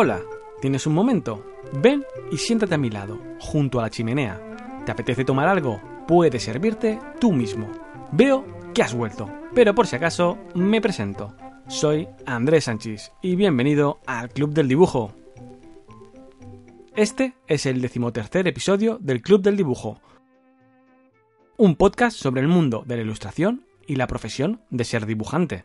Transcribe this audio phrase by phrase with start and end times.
[0.00, 0.22] Hola,
[0.60, 1.44] ¿tienes un momento?
[1.82, 4.40] Ven y siéntate a mi lado, junto a la chimenea.
[4.86, 5.82] ¿Te apetece tomar algo?
[6.06, 7.68] Puedes servirte tú mismo.
[8.12, 11.34] Veo que has vuelto, pero por si acaso me presento.
[11.66, 15.14] Soy Andrés Sánchez y bienvenido al Club del Dibujo.
[16.94, 19.98] Este es el decimotercer episodio del Club del Dibujo,
[21.56, 25.64] un podcast sobre el mundo de la ilustración y la profesión de ser dibujante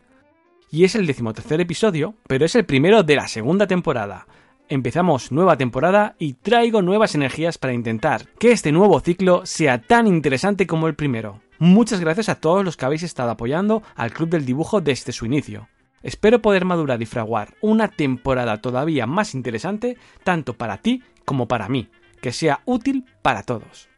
[0.70, 4.26] y es el decimotercer episodio, pero es el primero de la segunda temporada.
[4.68, 10.06] Empezamos nueva temporada y traigo nuevas energías para intentar que este nuevo ciclo sea tan
[10.06, 11.40] interesante como el primero.
[11.58, 15.26] Muchas gracias a todos los que habéis estado apoyando al Club del Dibujo desde su
[15.26, 15.68] inicio.
[16.02, 21.68] Espero poder madurar y fraguar una temporada todavía más interesante tanto para ti como para
[21.68, 21.88] mí,
[22.20, 23.88] que sea útil para todos.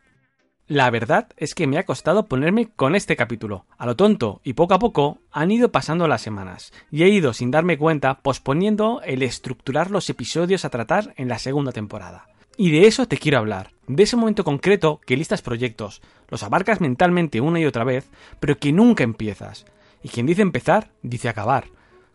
[0.68, 4.54] La verdad es que me ha costado ponerme con este capítulo, a lo tonto, y
[4.54, 9.00] poco a poco han ido pasando las semanas, y he ido sin darme cuenta posponiendo
[9.04, 12.26] el estructurar los episodios a tratar en la segunda temporada.
[12.56, 16.80] Y de eso te quiero hablar, de ese momento concreto que listas proyectos, los abarcas
[16.80, 19.66] mentalmente una y otra vez, pero que nunca empiezas.
[20.02, 21.66] Y quien dice empezar, dice acabar.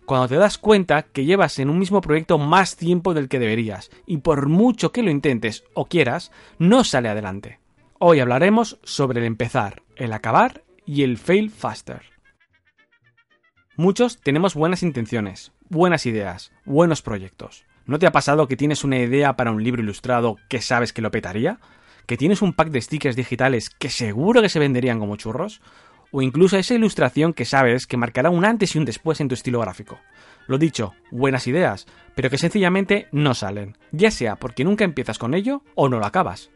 [0.06, 3.92] Cuando te das cuenta que llevas en un mismo proyecto más tiempo del que deberías,
[4.06, 7.61] y por mucho que lo intentes o quieras, no sale adelante.
[8.04, 12.02] Hoy hablaremos sobre el empezar, el acabar y el fail faster.
[13.78, 17.64] Muchos tenemos buenas intenciones, buenas ideas, buenos proyectos.
[17.86, 21.04] ¿No te ha pasado que tienes una idea para un libro ilustrado que sabes que
[21.04, 21.60] lo petaría?
[22.08, 25.62] ¿Que tienes un pack de stickers digitales que seguro que se venderían como churros?
[26.10, 29.36] ¿O incluso esa ilustración que sabes que marcará un antes y un después en tu
[29.36, 30.00] estilo gráfico?
[30.48, 35.36] Lo dicho, buenas ideas, pero que sencillamente no salen, ya sea porque nunca empiezas con
[35.36, 36.50] ello o no lo acabas.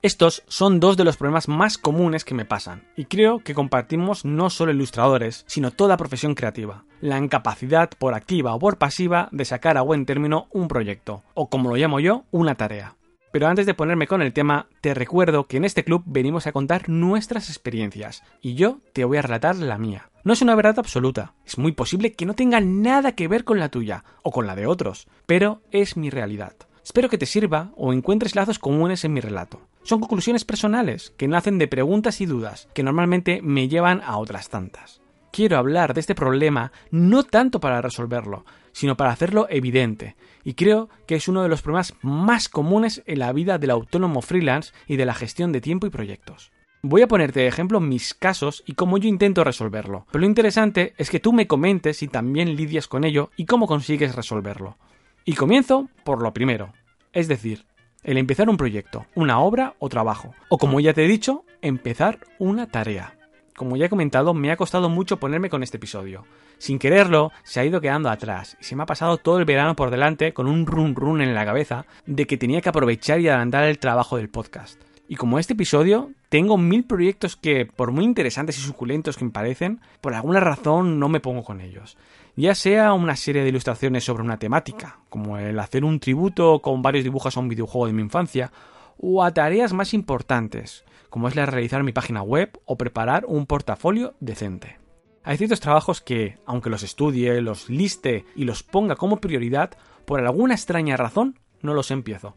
[0.00, 4.24] Estos son dos de los problemas más comunes que me pasan, y creo que compartimos
[4.24, 9.44] no solo ilustradores, sino toda profesión creativa, la incapacidad por activa o por pasiva de
[9.44, 12.94] sacar a buen término un proyecto, o como lo llamo yo, una tarea.
[13.32, 16.52] Pero antes de ponerme con el tema, te recuerdo que en este club venimos a
[16.52, 20.10] contar nuestras experiencias, y yo te voy a relatar la mía.
[20.22, 23.58] No es una verdad absoluta, es muy posible que no tenga nada que ver con
[23.58, 26.54] la tuya, o con la de otros, pero es mi realidad.
[26.84, 29.60] Espero que te sirva o encuentres lazos comunes en mi relato.
[29.88, 34.50] Son conclusiones personales que nacen de preguntas y dudas que normalmente me llevan a otras
[34.50, 35.00] tantas.
[35.32, 40.90] Quiero hablar de este problema no tanto para resolverlo, sino para hacerlo evidente, y creo
[41.06, 44.96] que es uno de los problemas más comunes en la vida del autónomo freelance y
[44.96, 46.52] de la gestión de tiempo y proyectos.
[46.82, 50.92] Voy a ponerte de ejemplo mis casos y cómo yo intento resolverlo, pero lo interesante
[50.98, 54.76] es que tú me comentes si también lidias con ello y cómo consigues resolverlo.
[55.24, 56.74] Y comienzo por lo primero,
[57.14, 57.64] es decir,
[58.08, 62.20] el empezar un proyecto, una obra o trabajo, o como ya te he dicho, empezar
[62.38, 63.18] una tarea.
[63.54, 66.24] Como ya he comentado, me ha costado mucho ponerme con este episodio.
[66.56, 69.76] Sin quererlo, se ha ido quedando atrás y se me ha pasado todo el verano
[69.76, 73.28] por delante con un run run en la cabeza de que tenía que aprovechar y
[73.28, 74.80] adelantar el trabajo del podcast.
[75.06, 79.32] Y como este episodio, tengo mil proyectos que, por muy interesantes y suculentos que me
[79.32, 81.98] parecen, por alguna razón no me pongo con ellos
[82.38, 86.82] ya sea una serie de ilustraciones sobre una temática, como el hacer un tributo con
[86.82, 88.52] varios dibujos a un videojuego de mi infancia,
[88.96, 93.46] o a tareas más importantes, como es la realizar mi página web o preparar un
[93.46, 94.78] portafolio decente.
[95.24, 99.72] Hay ciertos trabajos que, aunque los estudie, los liste y los ponga como prioridad,
[100.04, 102.36] por alguna extraña razón no los empiezo.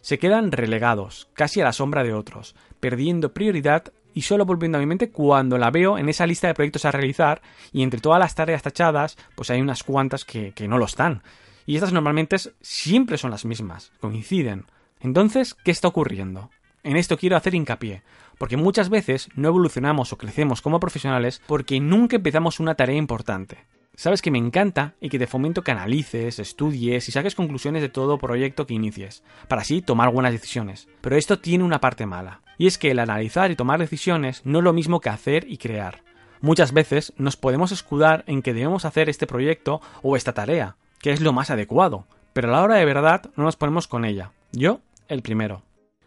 [0.00, 4.80] Se quedan relegados, casi a la sombra de otros, perdiendo prioridad y solo volviendo a
[4.80, 7.42] mi mente cuando la veo en esa lista de proyectos a realizar
[7.72, 11.22] y entre todas las tareas tachadas, pues hay unas cuantas que, que no lo están.
[11.66, 14.66] Y estas normalmente siempre son las mismas, coinciden.
[15.00, 16.50] Entonces, ¿qué está ocurriendo?
[16.82, 18.02] En esto quiero hacer hincapié,
[18.38, 23.58] porque muchas veces no evolucionamos o crecemos como profesionales porque nunca empezamos una tarea importante.
[23.96, 27.88] Sabes que me encanta y que te fomento que analices, estudies y saques conclusiones de
[27.88, 30.88] todo proyecto que inicies, para así tomar buenas decisiones.
[31.00, 34.58] Pero esto tiene una parte mala, y es que el analizar y tomar decisiones no
[34.58, 36.02] es lo mismo que hacer y crear.
[36.40, 41.12] Muchas veces nos podemos escudar en que debemos hacer este proyecto o esta tarea, que
[41.12, 44.32] es lo más adecuado, pero a la hora de verdad no nos ponemos con ella.
[44.52, 45.62] Yo, el primero.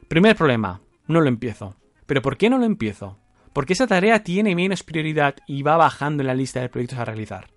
[0.08, 1.76] Primer problema, no lo empiezo.
[2.06, 3.18] ¿Pero por qué no lo empiezo?
[3.54, 7.06] Porque esa tarea tiene menos prioridad y va bajando en la lista de proyectos a
[7.06, 7.48] realizar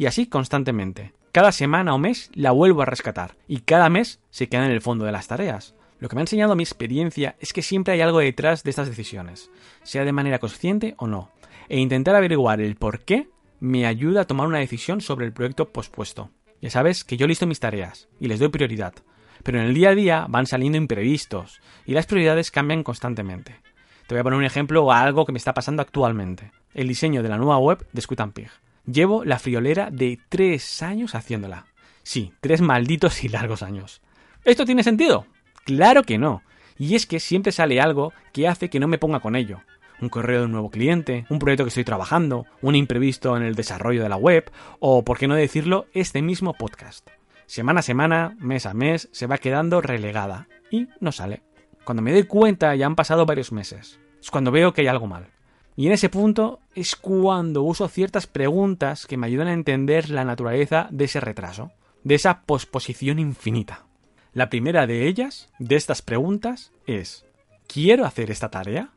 [0.00, 1.12] y así constantemente.
[1.30, 4.80] Cada semana o mes la vuelvo a rescatar y cada mes se queda en el
[4.80, 5.74] fondo de las tareas.
[6.00, 8.88] Lo que me ha enseñado mi experiencia es que siempre hay algo detrás de estas
[8.88, 9.50] decisiones,
[9.82, 11.30] sea de manera consciente o no,
[11.68, 13.28] e intentar averiguar el por qué
[13.60, 16.30] me ayuda a tomar una decisión sobre el proyecto pospuesto.
[16.62, 18.94] Ya sabes que yo listo mis tareas y les doy prioridad,
[19.42, 23.56] pero en el día a día van saliendo imprevistos y las prioridades cambian constantemente.
[24.06, 26.50] Te voy a poner un ejemplo a algo que me está pasando actualmente.
[26.74, 28.50] El diseño de la nueva web de Scoot Pig.
[28.86, 31.66] Llevo la friolera de tres años haciéndola.
[32.02, 34.00] Sí, tres malditos y largos años.
[34.44, 35.26] ¿Esto tiene sentido?
[35.64, 36.42] Claro que no.
[36.78, 39.60] Y es que siempre sale algo que hace que no me ponga con ello.
[40.00, 43.54] Un correo de un nuevo cliente, un proyecto que estoy trabajando, un imprevisto en el
[43.54, 47.10] desarrollo de la web, o, por qué no decirlo, este mismo podcast.
[47.44, 51.42] Semana a semana, mes a mes, se va quedando relegada y no sale.
[51.84, 54.00] Cuando me doy cuenta ya han pasado varios meses.
[54.22, 55.26] Es cuando veo que hay algo mal.
[55.76, 60.24] Y en ese punto es cuando uso ciertas preguntas que me ayudan a entender la
[60.24, 61.72] naturaleza de ese retraso,
[62.04, 63.86] de esa posposición infinita.
[64.32, 67.26] La primera de ellas, de estas preguntas, es
[67.66, 68.90] ¿Quiero hacer esta tarea?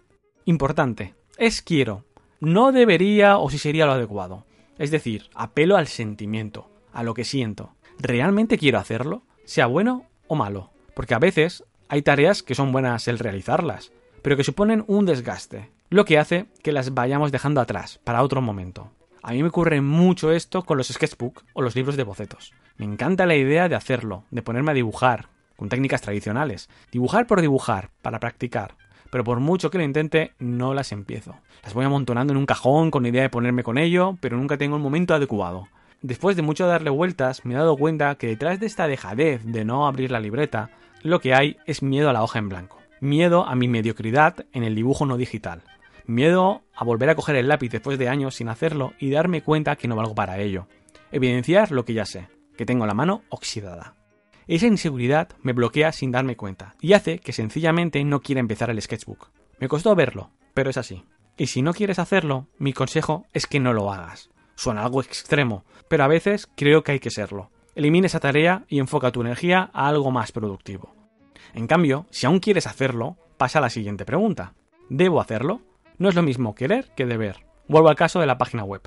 [0.46, 2.06] Importante, es quiero.
[2.40, 4.46] No debería o si sería lo adecuado.
[4.78, 7.74] Es decir, apelo al sentimiento, a lo que siento.
[7.98, 9.24] ¿Realmente quiero hacerlo?
[9.44, 10.70] Sea bueno o malo.
[10.96, 13.92] Porque a veces hay tareas que son buenas el realizarlas,
[14.22, 18.42] pero que suponen un desgaste, lo que hace que las vayamos dejando atrás para otro
[18.42, 18.92] momento.
[19.26, 22.52] A mí me ocurre mucho esto con los sketchbook o los libros de bocetos.
[22.76, 26.70] Me encanta la idea de hacerlo, de ponerme a dibujar, con técnicas tradicionales.
[26.92, 28.76] Dibujar por dibujar, para practicar.
[29.10, 31.38] Pero por mucho que lo intente, no las empiezo.
[31.64, 34.58] Las voy amontonando en un cajón con la idea de ponerme con ello, pero nunca
[34.58, 35.70] tengo el momento adecuado.
[36.02, 39.64] Después de mucho darle vueltas, me he dado cuenta que detrás de esta dejadez de
[39.64, 40.70] no abrir la libreta,
[41.02, 42.80] lo que hay es miedo a la hoja en blanco.
[43.00, 45.62] Miedo a mi mediocridad en el dibujo no digital.
[46.06, 49.76] Miedo a volver a coger el lápiz después de años sin hacerlo y darme cuenta
[49.76, 50.68] que no valgo para ello.
[51.12, 52.28] Evidenciar lo que ya sé,
[52.58, 53.96] que tengo la mano oxidada.
[54.48, 58.82] Esa inseguridad me bloquea sin darme cuenta y hace que sencillamente no quiera empezar el
[58.82, 59.30] sketchbook.
[59.60, 61.06] Me costó verlo, pero es así.
[61.38, 64.30] Y si no quieres hacerlo, mi consejo es que no lo hagas.
[64.56, 67.50] Suena algo extremo, pero a veces creo que hay que serlo.
[67.76, 70.94] Elimina esa tarea y enfoca tu energía a algo más productivo.
[71.54, 74.54] En cambio, si aún quieres hacerlo, pasa a la siguiente pregunta.
[74.90, 75.62] ¿Debo hacerlo?
[76.04, 77.46] No es lo mismo querer que deber.
[77.70, 78.82] Vuelvo al caso de la página web.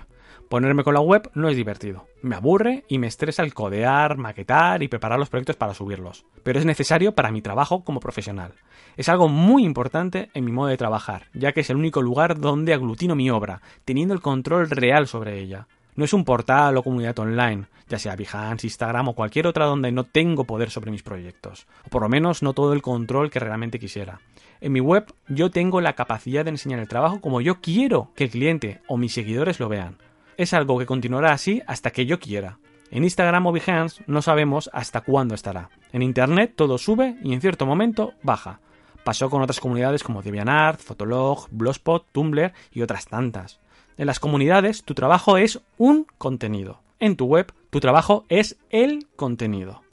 [0.50, 2.08] Ponerme con la web no es divertido.
[2.20, 6.26] Me aburre y me estresa el codear, maquetar y preparar los proyectos para subirlos.
[6.42, 8.52] Pero es necesario para mi trabajo como profesional.
[8.98, 12.38] Es algo muy importante en mi modo de trabajar, ya que es el único lugar
[12.38, 15.68] donde aglutino mi obra, teniendo el control real sobre ella.
[15.94, 19.90] No es un portal o comunidad online, ya sea Behance, Instagram o cualquier otra donde
[19.90, 23.40] no tengo poder sobre mis proyectos, o por lo menos no todo el control que
[23.40, 24.20] realmente quisiera.
[24.60, 28.24] En mi web yo tengo la capacidad de enseñar el trabajo como yo quiero que
[28.24, 29.98] el cliente o mis seguidores lo vean
[30.36, 32.58] es algo que continuará así hasta que yo quiera.
[32.90, 35.70] En Instagram o Behance no sabemos hasta cuándo estará.
[35.92, 38.60] En Internet todo sube y en cierto momento baja.
[39.04, 43.60] Pasó con otras comunidades como DeviantArt, Fotolog, Blogspot, Tumblr y otras tantas.
[43.96, 46.80] En las comunidades tu trabajo es un contenido.
[46.98, 49.85] En tu web tu trabajo es el contenido.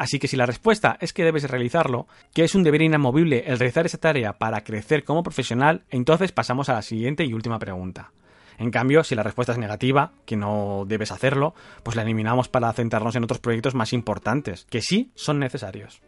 [0.00, 3.58] Así que si la respuesta es que debes realizarlo, que es un deber inamovible el
[3.58, 8.10] realizar esa tarea para crecer como profesional, entonces pasamos a la siguiente y última pregunta.
[8.56, 11.52] En cambio, si la respuesta es negativa, que no debes hacerlo,
[11.82, 16.00] pues la eliminamos para centrarnos en otros proyectos más importantes, que sí son necesarios.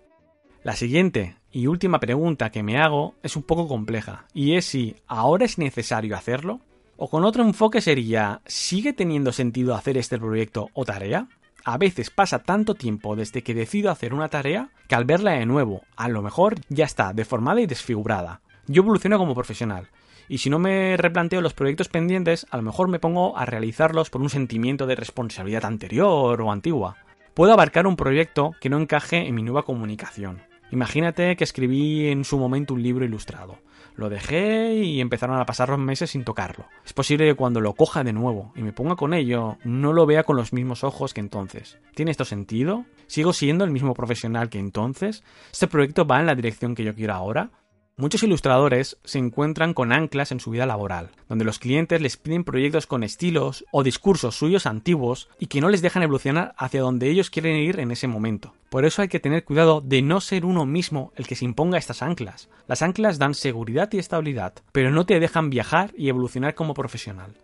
[0.62, 4.96] La siguiente y última pregunta que me hago es un poco compleja, y es si
[5.06, 6.60] ahora es necesario hacerlo,
[6.96, 11.28] o con otro enfoque sería, ¿sigue teniendo sentido hacer este proyecto o tarea?
[11.64, 15.46] A veces pasa tanto tiempo desde que decido hacer una tarea que al verla de
[15.46, 18.40] nuevo, a lo mejor ya está deformada y desfigurada.
[18.66, 19.88] Yo evoluciono como profesional
[20.28, 24.10] y si no me replanteo los proyectos pendientes, a lo mejor me pongo a realizarlos
[24.10, 26.96] por un sentimiento de responsabilidad anterior o antigua.
[27.34, 30.42] Puedo abarcar un proyecto que no encaje en mi nueva comunicación.
[30.72, 33.58] Imagínate que escribí en su momento un libro ilustrado.
[33.94, 36.64] Lo dejé y empezaron a pasar los meses sin tocarlo.
[36.84, 40.06] Es posible que cuando lo coja de nuevo y me ponga con ello, no lo
[40.06, 41.78] vea con los mismos ojos que entonces.
[41.94, 42.86] ¿Tiene esto sentido?
[43.06, 45.22] ¿Sigo siendo el mismo profesional que entonces?
[45.52, 47.50] ¿Este proyecto va en la dirección que yo quiero ahora?
[47.98, 52.42] Muchos ilustradores se encuentran con anclas en su vida laboral, donde los clientes les piden
[52.42, 57.10] proyectos con estilos o discursos suyos antiguos y que no les dejan evolucionar hacia donde
[57.10, 58.54] ellos quieren ir en ese momento.
[58.70, 61.76] Por eso hay que tener cuidado de no ser uno mismo el que se imponga
[61.76, 62.48] estas anclas.
[62.66, 67.34] Las anclas dan seguridad y estabilidad, pero no te dejan viajar y evolucionar como profesional.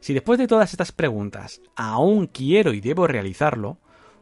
[0.00, 3.78] Si después de todas estas preguntas aún quiero y debo realizarlo,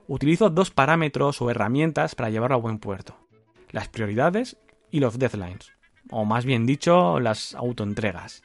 [0.07, 3.17] utilizo dos parámetros o herramientas para llevarlo a buen puerto.
[3.73, 4.59] Las prioridades
[4.93, 5.73] y los deadlines,
[6.11, 8.45] o más bien dicho, las autoentregas.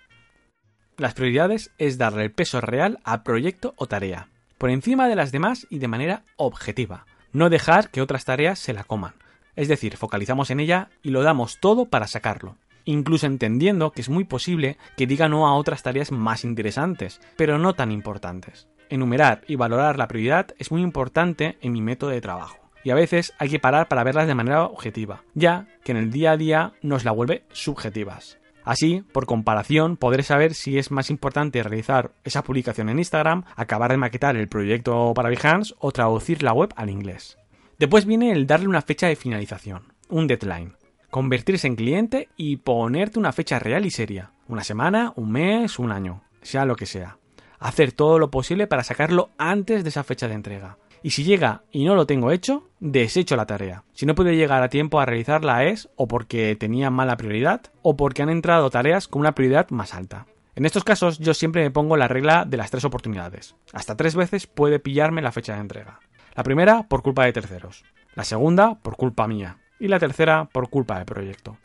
[0.97, 5.31] Las prioridades es darle el peso real al proyecto o tarea, por encima de las
[5.31, 9.13] demás y de manera objetiva, no dejar que otras tareas se la coman,
[9.55, 14.09] es decir, focalizamos en ella y lo damos todo para sacarlo, incluso entendiendo que es
[14.09, 18.67] muy posible que diga no a otras tareas más interesantes, pero no tan importantes.
[18.89, 22.95] Enumerar y valorar la prioridad es muy importante en mi método de trabajo y a
[22.95, 26.37] veces hay que parar para verlas de manera objetiva, ya que en el día a
[26.37, 28.37] día nos la vuelve subjetivas.
[28.63, 33.91] Así, por comparación, podré saber si es más importante realizar esa publicación en Instagram, acabar
[33.91, 37.37] de maquetar el proyecto para Behance o traducir la web al inglés.
[37.77, 40.77] Después viene el darle una fecha de finalización, un deadline,
[41.09, 45.91] convertirse en cliente y ponerte una fecha real y seria, una semana, un mes, un
[45.91, 47.17] año, sea lo que sea.
[47.59, 50.77] Hacer todo lo posible para sacarlo antes de esa fecha de entrega.
[51.07, 53.85] Y si llega y no lo tengo hecho, desecho la tarea.
[53.93, 57.95] Si no puedo llegar a tiempo a realizarla es o porque tenía mala prioridad o
[57.95, 60.25] porque han entrado tareas con una prioridad más alta.
[60.53, 63.55] En estos casos yo siempre me pongo la regla de las tres oportunidades.
[63.71, 66.01] Hasta tres veces puede pillarme la fecha de entrega.
[66.35, 70.69] La primera por culpa de terceros, la segunda por culpa mía y la tercera por
[70.69, 71.57] culpa del proyecto.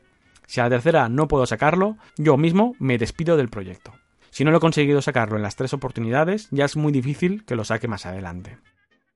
[0.46, 3.92] Si a la tercera no puedo sacarlo, yo mismo me despido del proyecto.
[4.30, 7.56] Si no lo he conseguido sacarlo en las tres oportunidades, ya es muy difícil que
[7.56, 8.58] lo saque más adelante.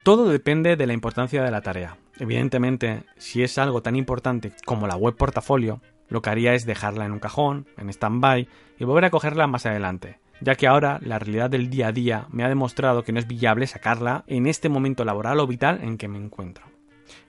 [0.07, 1.97] Todo depende de la importancia de la tarea.
[2.21, 7.07] Evidentemente, si es algo tan importante como la web portafolio, lo que haría es dejarla
[7.07, 8.47] en un cajón, en stand-by,
[8.79, 12.29] y volver a cogerla más adelante, ya que ahora la realidad del día a día
[12.31, 15.99] me ha demostrado que no es viable sacarla en este momento laboral o vital en
[15.99, 16.65] que me encuentro.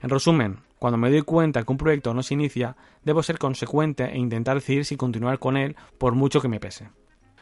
[0.00, 4.04] En resumen, cuando me doy cuenta que un proyecto no se inicia, debo ser consecuente
[4.04, 6.90] e intentar decidir si continuar con él por mucho que me pese.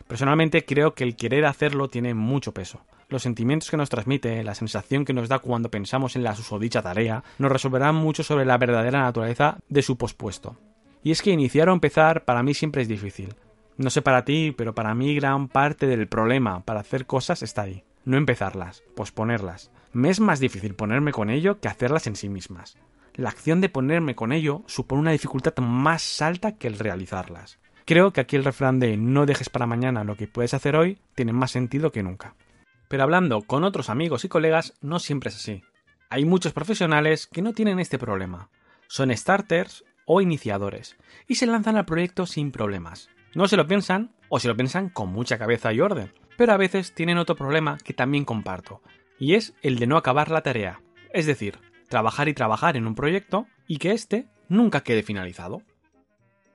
[0.08, 2.80] Personalmente creo que el querer hacerlo tiene mucho peso.
[3.08, 6.82] Los sentimientos que nos transmite, la sensación que nos da cuando pensamos en la susodicha
[6.82, 10.56] tarea, nos resolverán mucho sobre la verdadera naturaleza de su pospuesto.
[11.02, 13.34] Y es que iniciar o empezar para mí siempre es difícil.
[13.76, 17.62] No sé para ti, pero para mí gran parte del problema para hacer cosas está
[17.62, 17.84] ahí.
[18.04, 19.70] No empezarlas, posponerlas.
[19.92, 22.76] Me es más difícil ponerme con ello que hacerlas en sí mismas.
[23.14, 27.58] La acción de ponerme con ello supone una dificultad más alta que el realizarlas.
[27.86, 30.98] Creo que aquí el refrán de no dejes para mañana lo que puedes hacer hoy
[31.14, 32.34] tiene más sentido que nunca.
[32.88, 35.62] Pero hablando con otros amigos y colegas no siempre es así.
[36.10, 38.50] Hay muchos profesionales que no tienen este problema.
[38.88, 40.96] Son starters o iniciadores
[41.28, 43.08] y se lanzan al proyecto sin problemas.
[43.34, 46.56] No se lo piensan o se lo piensan con mucha cabeza y orden, pero a
[46.56, 48.82] veces tienen otro problema que también comparto,
[49.16, 50.80] y es el de no acabar la tarea,
[51.12, 55.62] es decir, trabajar y trabajar en un proyecto y que éste nunca quede finalizado.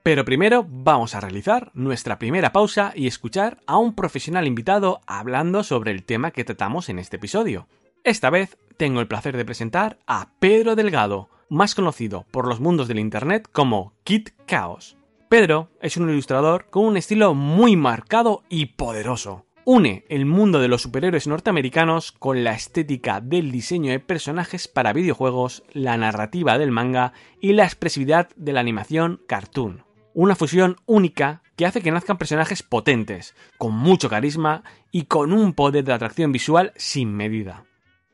[0.02, 5.62] Pero primero vamos a realizar nuestra primera pausa y escuchar a un profesional invitado hablando
[5.62, 7.68] sobre el tema que tratamos en este episodio.
[8.02, 12.88] Esta vez tengo el placer de presentar a Pedro Delgado, más conocido por los mundos
[12.88, 14.96] del Internet como Kid Chaos.
[15.28, 19.46] Pedro es un ilustrador con un estilo muy marcado y poderoso.
[19.64, 24.92] Une el mundo de los superhéroes norteamericanos con la estética del diseño de personajes para
[24.92, 31.42] videojuegos, la narrativa del manga y la expresividad de la animación cartoon una fusión única
[31.56, 36.32] que hace que nazcan personajes potentes, con mucho carisma y con un poder de atracción
[36.32, 37.64] visual sin medida.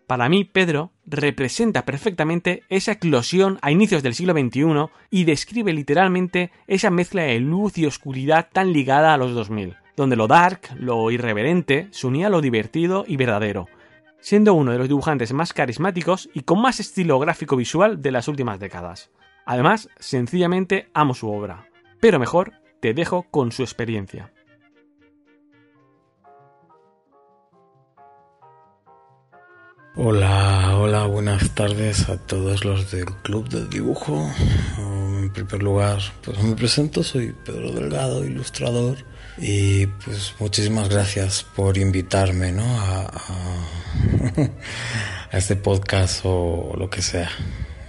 [0.09, 6.51] Para mí, Pedro representa perfectamente esa eclosión a inicios del siglo XXI y describe literalmente
[6.67, 11.11] esa mezcla de luz y oscuridad tan ligada a los 2000, donde lo dark, lo
[11.11, 13.69] irreverente, se unía a lo divertido y verdadero,
[14.21, 18.29] siendo uno de los dibujantes más carismáticos y con más estilo gráfico visual de las
[18.29, 19.11] últimas décadas.
[19.45, 21.68] Además, sencillamente amo su obra.
[22.01, 24.33] Pero mejor te dejo con su experiencia.
[29.97, 34.31] Hola, hola, buenas tardes a todos los del Club del Dibujo.
[34.79, 38.99] En primer lugar, pues me presento, soy Pedro Delgado, ilustrador,
[39.39, 42.65] y pues muchísimas gracias por invitarme ¿no?
[42.65, 43.11] a,
[45.33, 47.31] este podcast o lo que sea.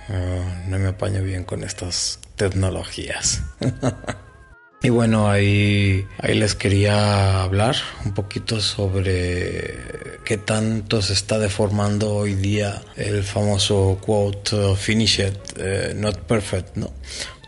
[0.10, 3.44] Ah, no me apaño bien con estas tecnologías.
[4.82, 9.76] y bueno, ahí, ahí les quería hablar un poquito sobre
[10.24, 16.78] qué tanto se está deformando hoy día el famoso quote finish it, eh, not perfect,
[16.78, 16.94] ¿no?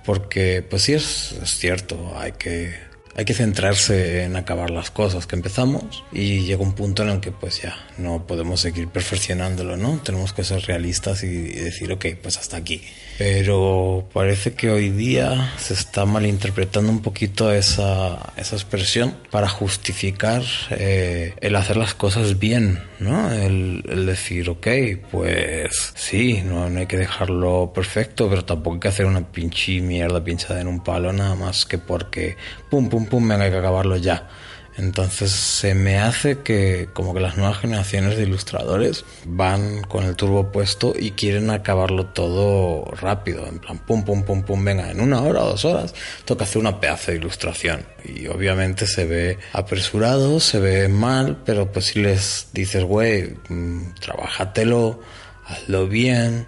[0.06, 5.28] Porque pues sí es, es cierto, hay que hay que centrarse en acabar las cosas
[5.28, 9.78] que empezamos y llega un punto en el que pues ya no podemos seguir perfeccionándolo,
[9.78, 10.02] ¿no?
[10.04, 12.82] Tenemos que ser realistas y decir, ok, pues hasta aquí.
[13.24, 20.42] Pero parece que hoy día se está malinterpretando un poquito esa, esa expresión para justificar
[20.72, 23.32] eh, el hacer las cosas bien, ¿no?
[23.32, 24.68] El, decir, ok,
[25.12, 29.82] pues sí, no, no hay que dejarlo perfecto, pero tampoco hay que hacer una pinche
[29.82, 32.38] mierda pinchada en un palo nada más que porque
[32.72, 34.30] pum, pum, pum, venga, hay que acabarlo ya.
[34.78, 40.16] Entonces se me hace que como que las nuevas generaciones de ilustradores van con el
[40.16, 45.02] turbo puesto y quieren acabarlo todo rápido, en plan pum pum pum pum, venga, en
[45.02, 45.94] una hora o dos horas
[46.26, 51.72] toca hacer una pedazo de ilustración y obviamente se ve apresurado, se ve mal, pero
[51.72, 55.02] pues si les dices, güey, mm, trabájatelo,
[55.46, 56.48] hazlo bien,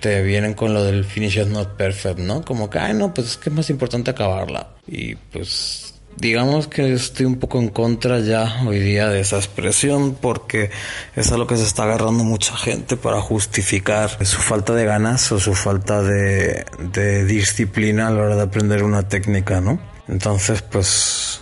[0.00, 2.44] te vienen con lo del finish is not perfect, ¿no?
[2.44, 4.68] Como que, ay, no, pues es que es más importante acabarla.
[4.86, 5.83] Y pues
[6.16, 10.70] digamos que estoy un poco en contra ya hoy día de esa expresión porque
[11.16, 15.30] es a lo que se está agarrando mucha gente para justificar su falta de ganas
[15.32, 19.78] o su falta de, de disciplina a la hora de aprender una técnica, ¿no?
[20.08, 21.40] Entonces, pues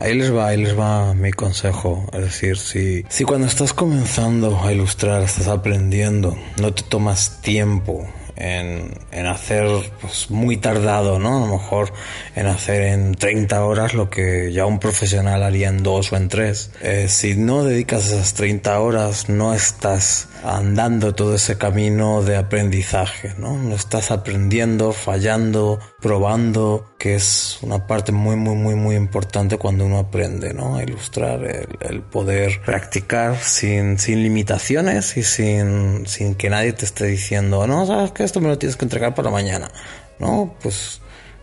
[0.00, 2.04] Ahí les va, ahí les va mi consejo.
[2.12, 8.06] Es decir, si, si cuando estás comenzando a ilustrar, estás aprendiendo, no te tomas tiempo
[8.36, 9.66] en, en, hacer
[10.00, 11.36] pues muy tardado, ¿no?
[11.36, 11.92] A lo mejor
[12.34, 16.28] en hacer en 30 horas lo que ya un profesional haría en dos o en
[16.28, 16.70] tres.
[16.80, 23.34] Eh, si no dedicas esas 30 horas, no estás andando todo ese camino de aprendizaje,
[23.38, 23.56] ¿no?
[23.56, 29.86] No estás aprendiendo, fallando, probando, que es una parte muy, muy, muy, muy importante cuando
[29.86, 30.76] uno aprende, ¿no?
[30.76, 36.84] A ilustrar, el, el poder practicar sin, sin limitaciones y sin, sin que nadie te
[36.84, 39.70] esté diciendo, no, sabes que esto me lo tienes que entregar para mañana,
[40.18, 40.54] ¿no?
[40.60, 41.00] Pues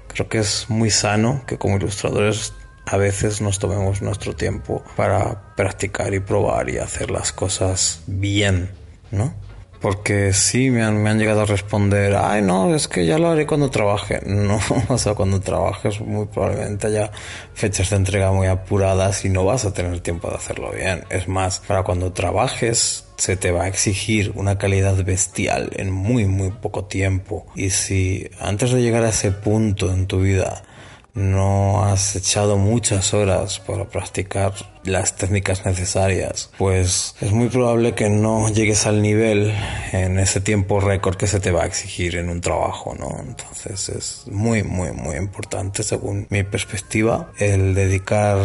[0.09, 2.53] creo que es muy sano que como ilustradores
[2.85, 8.69] a veces nos tomemos nuestro tiempo para practicar y probar y hacer las cosas bien,
[9.09, 9.33] ¿no?
[9.81, 13.29] Porque sí, me han, me han llegado a responder, ay, no, es que ya lo
[13.29, 14.21] haré cuando trabaje.
[14.41, 14.59] No,
[14.89, 17.11] o sea, cuando trabajes muy probablemente haya
[17.53, 21.03] fechas de entrega muy apuradas y no vas a tener tiempo de hacerlo bien.
[21.09, 26.25] Es más, para cuando trabajes se te va a exigir una calidad bestial en muy,
[26.25, 27.45] muy poco tiempo.
[27.55, 30.63] Y si antes de llegar a ese punto en tu vida
[31.13, 34.53] no has echado muchas horas para practicar
[34.83, 39.53] las técnicas necesarias, pues es muy probable que no llegues al nivel
[39.91, 43.19] en ese tiempo récord que se te va a exigir en un trabajo, ¿no?
[43.19, 48.39] Entonces es muy, muy, muy importante, según mi perspectiva, el dedicar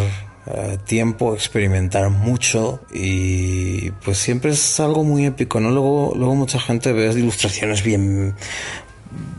[0.48, 5.70] eh, tiempo, experimentar mucho y pues siempre es algo muy épico, ¿no?
[5.70, 8.36] Luego, luego mucha gente ve ilustraciones bien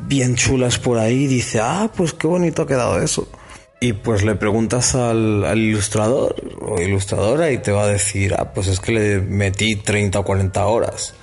[0.07, 3.27] bien chulas por ahí, dice, ah, pues qué bonito ha quedado eso.
[3.79, 8.51] Y pues le preguntas al, al, ilustrador o ilustradora y te va a decir, ah,
[8.53, 11.13] pues es que le metí 30 o 40 horas.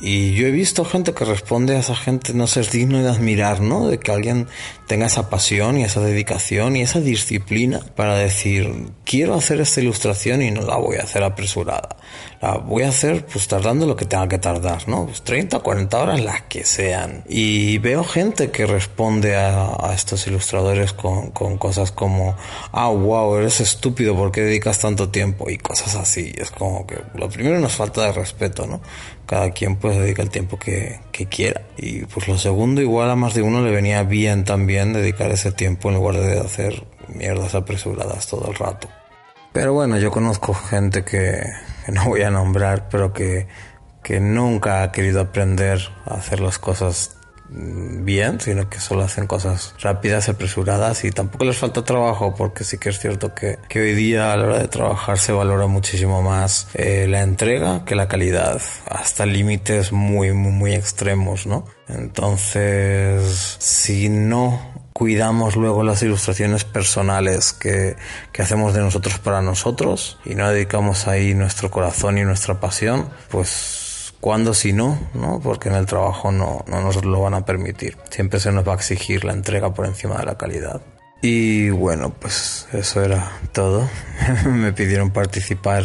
[0.00, 3.08] Y yo he visto gente que responde a esa gente, no sé, es digno de
[3.08, 3.88] admirar, ¿no?
[3.88, 4.48] De que alguien
[4.86, 10.42] tenga esa pasión y esa dedicación y esa disciplina para decir, quiero hacer esta ilustración
[10.42, 11.96] y no la voy a hacer apresurada.
[12.42, 15.06] La voy a hacer pues tardando lo que tenga que tardar, ¿no?
[15.06, 17.24] Pues 30 o 40 horas, las que sean.
[17.28, 22.36] Y veo gente que responde a, a estos ilustradores con, con, cosas como,
[22.72, 25.48] ah, wow, eres estúpido, ¿por qué dedicas tanto tiempo?
[25.48, 26.32] Y cosas así.
[26.36, 28.80] Es como que lo primero nos falta de respeto, ¿no?
[29.26, 31.62] Cada quien pues dedica el tiempo que, que quiera.
[31.76, 35.52] Y pues lo segundo, igual a más de uno le venía bien también dedicar ese
[35.52, 38.88] tiempo en lugar de hacer mierdas apresuradas todo el rato.
[39.52, 41.40] Pero bueno, yo conozco gente que,
[41.92, 43.46] no voy a nombrar, pero que,
[44.02, 47.13] que nunca ha querido aprender a hacer las cosas
[47.48, 52.78] bien, sino que solo hacen cosas rápidas, apresuradas y tampoco les falta trabajo porque sí
[52.78, 56.22] que es cierto que, que hoy día a la hora de trabajar se valora muchísimo
[56.22, 61.66] más eh, la entrega que la calidad, hasta límites muy, muy, muy extremos, ¿no?
[61.88, 67.96] Entonces, si no cuidamos luego las ilustraciones personales que,
[68.32, 73.10] que, hacemos de nosotros para nosotros y no dedicamos ahí nuestro corazón y nuestra pasión,
[73.28, 73.83] pues
[74.24, 75.38] cuando si no, ¿no?
[75.38, 77.98] Porque en el trabajo no, no nos lo van a permitir.
[78.08, 80.80] Siempre se nos va a exigir la entrega por encima de la calidad.
[81.20, 83.86] Y bueno, pues eso era todo.
[84.46, 85.84] Me pidieron participar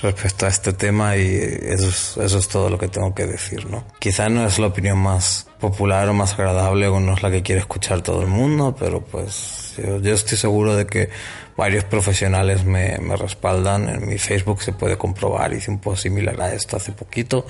[0.00, 3.68] respecto a este tema y eso es, eso es todo lo que tengo que decir,
[3.68, 3.84] ¿no?
[3.98, 7.42] Quizá no es la opinión más popular o más agradable o no es la que
[7.42, 11.10] quiere escuchar todo el mundo, pero pues yo, yo estoy seguro de que
[11.56, 13.88] varios profesionales me, respaldan.
[13.88, 17.46] En mi Facebook se puede comprobar, hice un post similar a esto hace poquito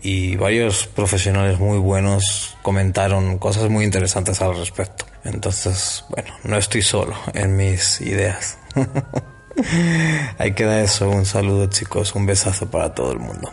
[0.00, 5.04] y varios profesionales muy buenos comentaron cosas muy interesantes al respecto.
[5.24, 8.58] Entonces, bueno, no estoy solo en mis ideas.
[10.38, 11.08] Ahí queda eso.
[11.10, 13.52] Un saludo chicos, un besazo para todo el mundo.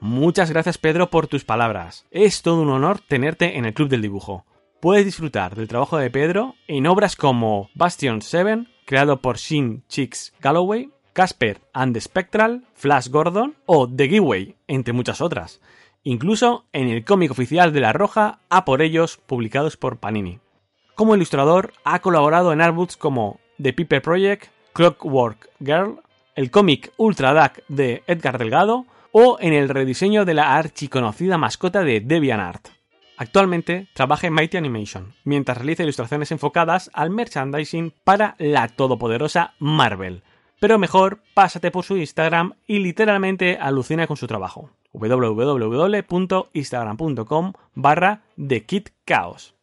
[0.00, 2.06] Muchas gracias Pedro por tus palabras.
[2.10, 4.44] Es todo un honor tenerte en el Club del Dibujo.
[4.80, 10.32] Puedes disfrutar del trabajo de Pedro en obras como Bastion 7, creado por Shin Chicks
[10.40, 15.60] Galloway, Casper and the Spectral, Flash Gordon o The Giveaway, entre muchas otras.
[16.04, 20.38] Incluso en el cómic oficial de La Roja, A por ellos, publicados por Panini.
[20.94, 26.02] Como ilustrador, ha colaborado en artbooks como The Piper Project, Clockwork Girl,
[26.36, 31.82] el cómic Ultra Duck de Edgar Delgado o en el rediseño de la archiconocida mascota
[31.82, 32.77] de DeviantArt.
[33.18, 40.22] Actualmente trabaja en Mighty Animation, mientras realiza ilustraciones enfocadas al merchandising para la todopoderosa Marvel.
[40.60, 44.70] Pero mejor, pásate por su Instagram y literalmente alucina con su trabajo.
[44.92, 49.57] www.instagram.com barra TheKidChaos.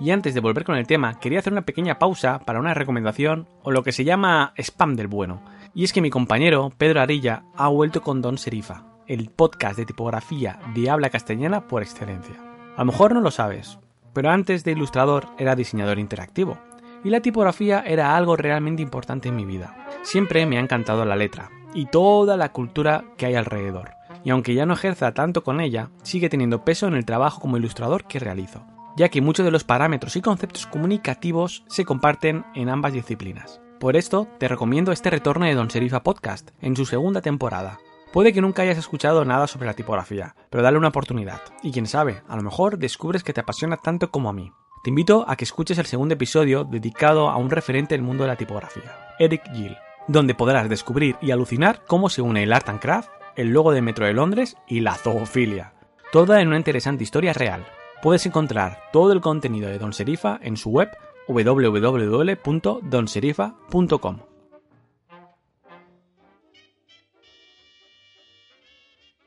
[0.00, 3.46] Y antes de volver con el tema, quería hacer una pequeña pausa para una recomendación
[3.62, 5.42] o lo que se llama spam del bueno.
[5.74, 9.84] Y es que mi compañero, Pedro Arilla, ha vuelto con Don Serifa, el podcast de
[9.84, 12.36] tipografía de habla castellana por excelencia.
[12.76, 13.78] A lo mejor no lo sabes,
[14.14, 16.58] pero antes de ilustrador era diseñador interactivo.
[17.04, 19.76] Y la tipografía era algo realmente importante en mi vida.
[20.00, 23.90] Siempre me ha encantado la letra y toda la cultura que hay alrededor.
[24.24, 27.58] Y aunque ya no ejerza tanto con ella, sigue teniendo peso en el trabajo como
[27.58, 28.64] ilustrador que realizo
[28.96, 33.60] ya que muchos de los parámetros y conceptos comunicativos se comparten en ambas disciplinas.
[33.78, 37.78] Por esto, te recomiendo este retorno de Don Serifa Podcast, en su segunda temporada.
[38.12, 41.86] Puede que nunca hayas escuchado nada sobre la tipografía, pero dale una oportunidad, y quién
[41.86, 44.52] sabe, a lo mejor descubres que te apasiona tanto como a mí.
[44.82, 48.28] Te invito a que escuches el segundo episodio dedicado a un referente del mundo de
[48.28, 49.76] la tipografía, Eric Gill,
[50.08, 53.82] donde podrás descubrir y alucinar cómo se une el art and craft, el logo de
[53.82, 55.74] Metro de Londres y la zoofilia.
[56.12, 57.64] Toda en una interesante historia real,
[58.02, 60.88] Puedes encontrar todo el contenido de Don Serifa en su web
[61.28, 64.18] www.donserifa.com.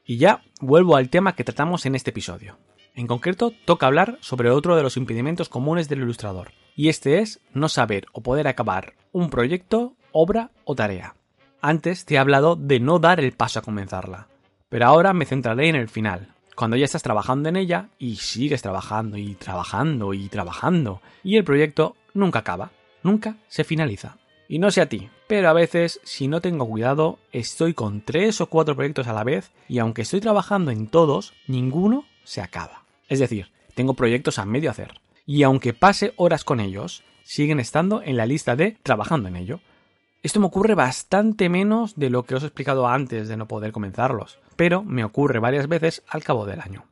[0.06, 2.58] Y ya vuelvo al tema que tratamos en este episodio.
[2.96, 7.42] En concreto, toca hablar sobre otro de los impedimentos comunes del ilustrador, y este es
[7.54, 11.14] no saber o poder acabar un proyecto, obra o tarea.
[11.62, 14.30] Antes te he hablado de no dar el paso a comenzarla,
[14.68, 18.62] pero ahora me centraré en el final, cuando ya estás trabajando en ella y sigues
[18.62, 24.18] trabajando y trabajando y trabajando y el proyecto nunca acaba, nunca se finaliza.
[24.48, 28.42] Y no sé a ti, pero a veces si no tengo cuidado estoy con tres
[28.42, 32.84] o cuatro proyectos a la vez y aunque estoy trabajando en todos, ninguno se acaba.
[33.10, 35.00] Es decir, tengo proyectos a medio hacer.
[35.26, 39.60] Y aunque pase horas con ellos, siguen estando en la lista de trabajando en ello.
[40.22, 43.72] Esto me ocurre bastante menos de lo que os he explicado antes de no poder
[43.72, 46.86] comenzarlos, pero me ocurre varias veces al cabo del año.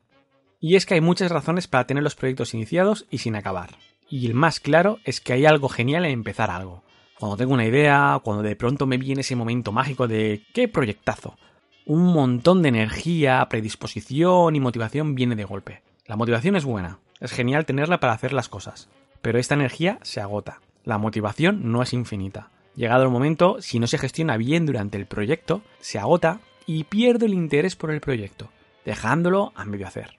[0.59, 3.71] Y es que hay muchas razones para tener los proyectos iniciados y sin acabar.
[4.09, 6.83] Y el más claro es que hay algo genial en empezar algo.
[7.19, 11.37] Cuando tengo una idea, cuando de pronto me viene ese momento mágico de ¡qué proyectazo!
[11.85, 15.81] Un montón de energía, predisposición y motivación viene de golpe.
[16.05, 18.89] La motivación es buena, es genial tenerla para hacer las cosas,
[19.21, 20.61] pero esta energía se agota.
[20.83, 22.49] La motivación no es infinita.
[22.75, 27.25] Llegado el momento, si no se gestiona bien durante el proyecto, se agota y pierde
[27.25, 28.49] el interés por el proyecto,
[28.85, 30.17] dejándolo a medio hacer.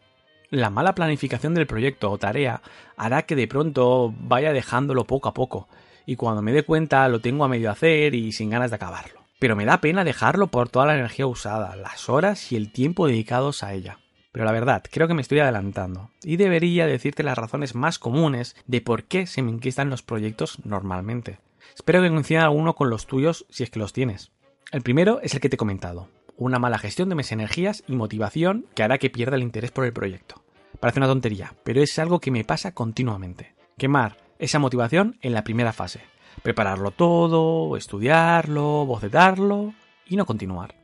[0.51, 2.61] La mala planificación del proyecto o tarea
[2.97, 5.69] hará que de pronto vaya dejándolo poco a poco,
[6.05, 9.23] y cuando me dé cuenta lo tengo a medio hacer y sin ganas de acabarlo.
[9.39, 13.07] Pero me da pena dejarlo por toda la energía usada, las horas y el tiempo
[13.07, 13.99] dedicados a ella.
[14.31, 18.57] Pero la verdad, creo que me estoy adelantando, y debería decirte las razones más comunes
[18.67, 21.39] de por qué se me enquistan los proyectos normalmente.
[21.75, 24.33] Espero que coincida alguno con los tuyos si es que los tienes.
[24.71, 26.09] El primero es el que te he comentado,
[26.43, 29.85] una mala gestión de mis energías y motivación que hará que pierda el interés por
[29.85, 30.43] el proyecto.
[30.81, 33.55] Parece una tontería, pero es algo que me pasa continuamente.
[33.79, 36.01] Quemar esa motivación en la primera fase.
[36.43, 39.75] Prepararlo todo, estudiarlo, bocetarlo
[40.07, 40.75] y no continuar.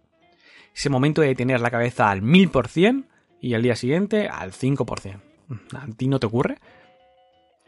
[0.74, 3.04] Ese momento de tener la cabeza al 1000%
[3.40, 5.20] y al día siguiente al 5%.
[5.74, 6.58] ¿A ti no te ocurre?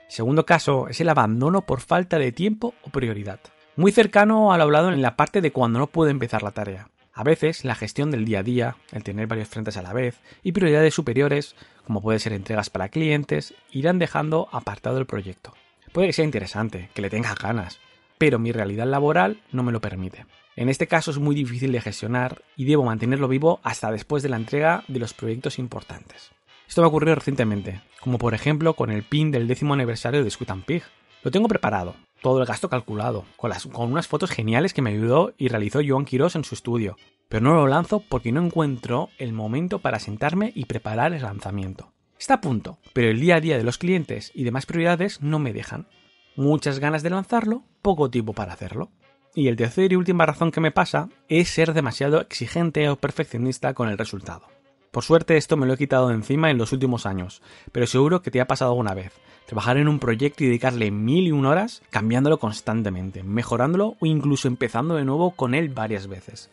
[0.08, 3.40] Segundo caso es el abandono por falta de tiempo o prioridad.
[3.76, 6.89] Muy cercano al hablado en la parte de cuando no puedo empezar la tarea.
[7.12, 10.20] A veces la gestión del día a día, el tener varios frentes a la vez
[10.42, 15.52] y prioridades superiores, como puede ser entregas para clientes, irán dejando apartado el proyecto.
[15.92, 17.80] Puede que sea interesante, que le tenga ganas,
[18.16, 20.26] pero mi realidad laboral no me lo permite.
[20.54, 24.28] En este caso es muy difícil de gestionar y debo mantenerlo vivo hasta después de
[24.28, 26.30] la entrega de los proyectos importantes.
[26.68, 30.30] Esto me ha ocurrido recientemente, como por ejemplo con el pin del décimo aniversario de
[30.30, 30.84] Squid Pig.
[31.22, 33.52] Lo tengo preparado, todo el gasto calculado, con,
[33.92, 36.96] unas fotos geniales que me ayudó y realizó Joan Quirós en su estudio,
[37.28, 41.92] pero no lo lanzo porque no encuentro el momento para sentarme y preparar el lanzamiento.
[42.18, 45.38] Está a punto, pero el día a día de los clientes y demás prioridades no
[45.38, 45.86] me dejan.
[46.36, 48.90] Muchas ganas de lanzarlo, poco tiempo para hacerlo.
[49.34, 53.74] Y el tercer y última razón que me pasa es ser demasiado exigente o perfeccionista
[53.74, 54.46] con el resultado.
[54.90, 58.22] Por suerte esto me lo he quitado de encima en los últimos años, pero seguro
[58.22, 59.12] que te ha pasado alguna vez.
[59.46, 64.48] Trabajar en un proyecto y dedicarle mil y un horas cambiándolo constantemente, mejorándolo o incluso
[64.48, 66.50] empezando de nuevo con él varias veces.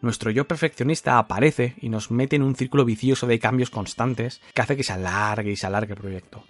[0.00, 4.62] Nuestro yo perfeccionista aparece y nos mete en un círculo vicioso de cambios constantes que
[4.62, 6.44] hace que se alargue y se alargue el proyecto.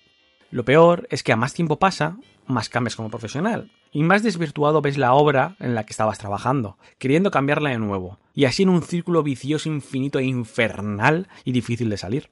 [0.51, 4.83] Lo peor es que a más tiempo pasa, más cambias como profesional, y más desvirtuado
[4.83, 8.69] ves la obra en la que estabas trabajando, queriendo cambiarla de nuevo, y así en
[8.69, 12.31] un círculo vicioso infinito e infernal y difícil de salir.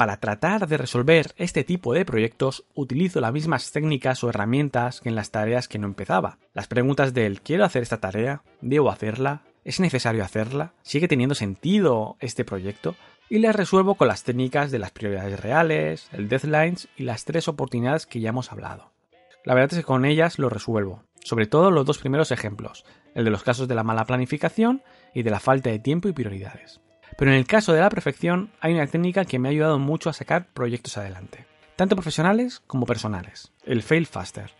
[0.00, 5.10] Para tratar de resolver este tipo de proyectos utilizo las mismas técnicas o herramientas que
[5.10, 6.38] en las tareas que no empezaba.
[6.54, 8.42] Las preguntas del ¿quiero hacer esta tarea?
[8.62, 9.42] ¿Debo hacerla?
[9.62, 10.72] ¿Es necesario hacerla?
[10.80, 12.96] ¿Sigue teniendo sentido este proyecto?
[13.30, 17.46] Y las resuelvo con las técnicas de las prioridades reales, el deadlines y las tres
[17.46, 18.92] oportunidades que ya hemos hablado.
[19.44, 23.24] La verdad es que con ellas lo resuelvo, sobre todo los dos primeros ejemplos, el
[23.24, 24.82] de los casos de la mala planificación
[25.14, 26.80] y de la falta de tiempo y prioridades.
[27.16, 30.10] Pero en el caso de la perfección hay una técnica que me ha ayudado mucho
[30.10, 34.50] a sacar proyectos adelante, tanto profesionales como personales, el fail faster.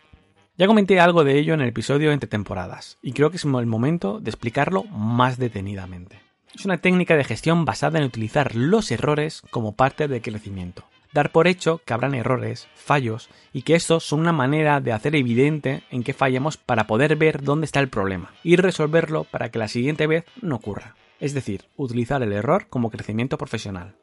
[0.56, 3.66] Ya comenté algo de ello en el episodio entre temporadas, y creo que es el
[3.66, 6.29] momento de explicarlo más detenidamente.
[6.54, 10.84] Es una técnica de gestión basada en utilizar los errores como parte del crecimiento.
[11.12, 15.16] Dar por hecho que habrán errores, fallos, y que estos son una manera de hacer
[15.16, 19.58] evidente en qué fallamos para poder ver dónde está el problema y resolverlo para que
[19.58, 20.96] la siguiente vez no ocurra.
[21.20, 23.94] Es decir, utilizar el error como crecimiento profesional.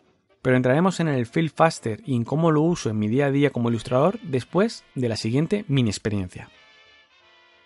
[0.41, 3.31] Pero entraremos en el Feel Faster y en cómo lo uso en mi día a
[3.31, 6.49] día como ilustrador después de la siguiente mini experiencia.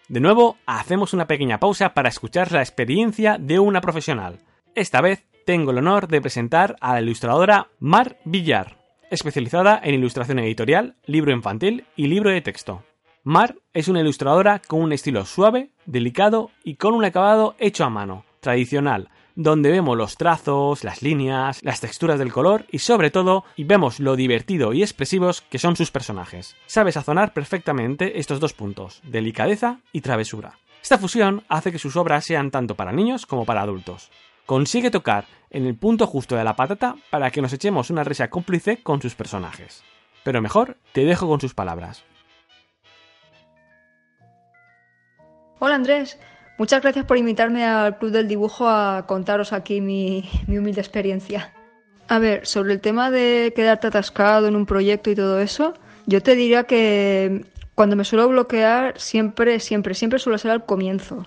[0.07, 4.39] De nuevo, hacemos una pequeña pausa para escuchar la experiencia de una profesional.
[4.73, 8.77] Esta vez tengo el honor de presentar a la ilustradora Mar Villar,
[9.10, 12.81] especializada en ilustración editorial, libro infantil y libro de texto.
[13.25, 17.89] Mar es una ilustradora con un estilo suave, delicado y con un acabado hecho a
[17.89, 23.43] mano, tradicional, donde vemos los trazos, las líneas, las texturas del color y sobre todo
[23.57, 26.55] y vemos lo divertido y expresivos que son sus personajes.
[26.65, 30.60] Sabe sazonar perfectamente estos dos puntos, delicadeza y travesura.
[30.81, 34.10] Esta fusión hace que sus obras sean tanto para niños como para adultos
[34.51, 38.29] consigue tocar en el punto justo de la patata para que nos echemos una risa
[38.29, 39.81] cómplice con sus personajes.
[40.25, 42.03] Pero mejor te dejo con sus palabras.
[45.59, 46.19] Hola Andrés,
[46.57, 51.53] muchas gracias por invitarme al Club del Dibujo a contaros aquí mi, mi humilde experiencia.
[52.09, 55.75] A ver, sobre el tema de quedarte atascado en un proyecto y todo eso,
[56.07, 61.25] yo te diría que cuando me suelo bloquear, siempre, siempre, siempre suele ser al comienzo.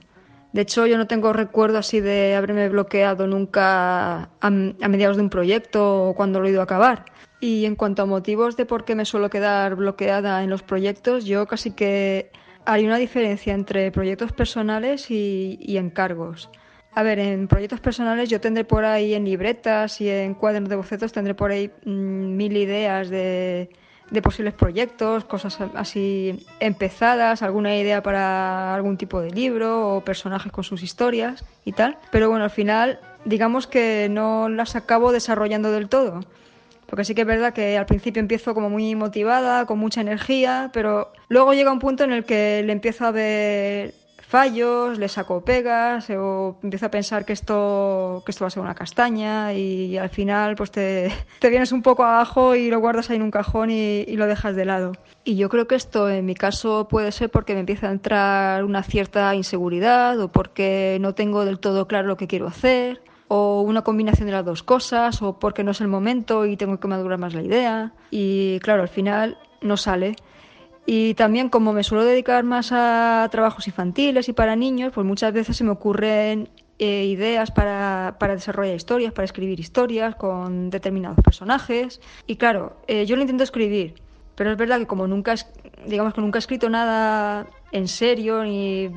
[0.55, 5.29] De hecho, yo no tengo recuerdo así de haberme bloqueado nunca a, mediados de un
[5.29, 7.07] proyecto o cuando lo he ido a acabar.
[7.41, 11.25] Y en cuanto a motivos de por qué me suelo quedar bloqueada en los proyectos,
[11.25, 12.31] yo casi que
[12.67, 16.49] hay una diferencia entre proyectos personales y, encargos.
[16.93, 20.77] A ver, en proyectos personales yo tendré por ahí en libretas y en cuadernos de
[20.77, 23.71] bocetos tendré por ahí mm, mil ideas de,
[24.11, 30.53] de posibles proyectos, cosas así empezadas, alguna idea para algún tipo de libro o personajes
[30.53, 31.99] con sus historias y tal.
[32.11, 36.21] Pero bueno, al final digamos que no las acabo desarrollando del todo.
[36.87, 40.71] Porque sí que es verdad que al principio empiezo como muy motivada, con mucha energía,
[40.73, 43.95] pero luego llega un punto en el que le empiezo a ver
[44.35, 48.65] fallos, le saco pegas o empiezo a pensar que esto, que esto va a ser
[48.65, 53.11] una castaña y, al final pues te, te, vienes un poco abajo y lo guardas
[53.11, 54.91] ahí en un cajón y, y, lo dejas de lado.
[55.23, 58.65] Y yo creo que esto en mi caso puede ser porque me empieza a entrar
[58.65, 63.61] una cierta inseguridad o porque no tengo del todo claro lo que quiero hacer o
[63.61, 66.89] una combinación de las dos cosas o porque no es el momento y tengo que
[66.89, 70.17] madurar más la idea y claro, al final no sale.
[70.87, 75.33] Y también como me suelo dedicar más a trabajos infantiles y para niños, pues muchas
[75.33, 81.19] veces se me ocurren eh, ideas para, para, desarrollar historias, para escribir historias con determinados
[81.25, 82.01] personajes.
[82.27, 83.95] Y claro, eh, yo lo intento escribir,
[84.35, 85.37] pero es verdad que como nunca,
[85.87, 88.91] digamos que nunca he escrito nada en serio ni,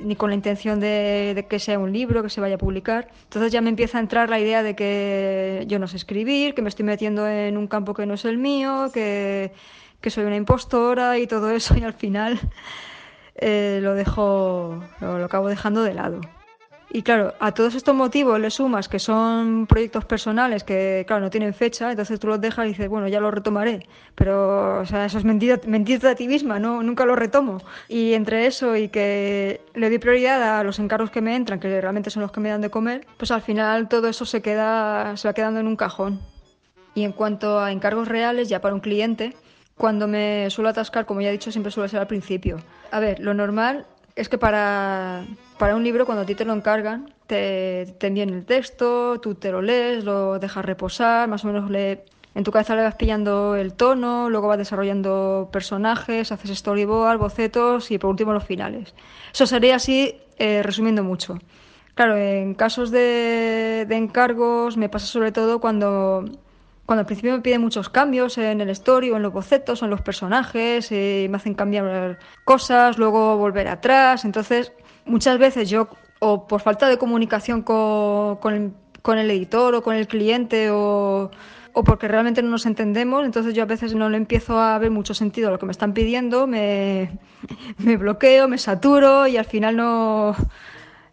[0.00, 3.08] ni con la intención de, de, que sea un libro, que se vaya a publicar,
[3.24, 6.62] entonces ya me empieza a entrar la idea de que yo no sé escribir, que
[6.62, 9.52] me estoy metiendo en un campo que no es el mío, que
[10.00, 12.38] que soy una impostora y todo eso y al final
[13.36, 16.20] eh, lo dejo, lo, acabo dejando de lado.
[16.90, 21.28] Y claro, a todos estos motivos le sumas que son proyectos personales que, claro, no
[21.28, 23.86] tienen fecha, entonces tú los dejas y dices, bueno, ya lo retomaré.
[24.14, 26.82] Pero, o sea, eso es mentira, mentira a ti misma, ¿no?
[26.82, 27.60] nunca lo retomo.
[27.88, 31.78] Y entre eso y que le doy prioridad a los encargos que me entran, que
[31.78, 35.14] realmente son los que me dan de comer, pues al final todo eso se, queda,
[35.18, 36.20] se va quedando en un cajón.
[36.94, 39.36] Y en cuanto a encargos reales, ya para un cliente,
[39.78, 42.58] cuando me suelo atascar, como ya he dicho, siempre suele ser al principio.
[42.90, 43.86] A ver, lo normal
[44.16, 45.24] es que para,
[45.58, 49.36] para un libro, cuando a ti te lo encargan, te, te envían el texto, tú
[49.36, 52.96] te lo lees, lo dejas reposar, más o menos le, en tu cabeza le vas
[52.96, 58.94] pillando el tono, luego vas desarrollando personajes, haces storyboard, bocetos y por último los finales.
[59.32, 61.38] Eso sería así, eh, resumiendo mucho.
[61.94, 66.24] Claro, en casos de, de encargos me pasa sobre todo cuando
[66.88, 70.00] cuando al principio me piden muchos cambios en el story en los bocetos en los
[70.00, 74.24] personajes, y me hacen cambiar cosas, luego volver atrás.
[74.24, 74.72] Entonces,
[75.04, 80.08] muchas veces yo, o por falta de comunicación con, con, el, editor o con el
[80.08, 81.30] cliente, o,
[81.74, 84.90] o, porque realmente no nos entendemos, entonces yo a veces no le empiezo a ver
[84.90, 87.18] mucho sentido a lo que me están pidiendo, me,
[87.76, 90.34] me bloqueo, me saturo y al final no,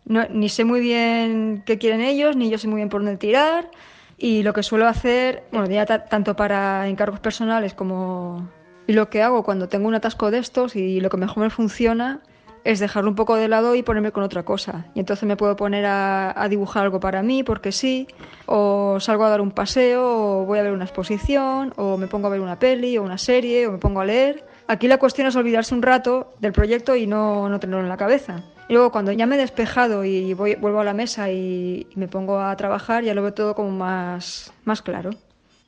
[0.06, 3.18] no, ni sé muy bien qué quieren ellos, ni yo sé muy bien por dónde
[3.18, 3.70] tirar
[4.17, 8.49] Y lo que suelo hacer, bueno, ya tanto para encargos personales como...
[8.88, 11.49] Y lo que hago cuando tengo un atasco de estos y lo que mejor me
[11.49, 12.21] funciona
[12.65, 14.88] es dejarlo un poco de lado y ponerme con otra cosa.
[14.95, 18.08] Y entonces me puedo poner a, dibujar algo para mí, porque sí,
[18.47, 22.28] o salgo a dar un paseo, o voy a ver una exposición, o me pongo
[22.28, 24.43] a ver una peli, o una serie, o me pongo a leer.
[24.67, 27.97] Aquí la cuestión es olvidarse un rato del proyecto y no, no tenerlo en la
[27.97, 28.43] cabeza.
[28.67, 32.08] Y luego cuando ya me he despejado y voy, vuelvo a la mesa y, me
[32.08, 35.12] pongo a trabajar, ya lo veo todo como más, más claro.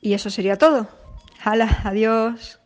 [0.00, 0.88] Y eso sería todo.
[1.42, 1.82] ¡Hala!
[1.84, 2.60] ¡Adiós!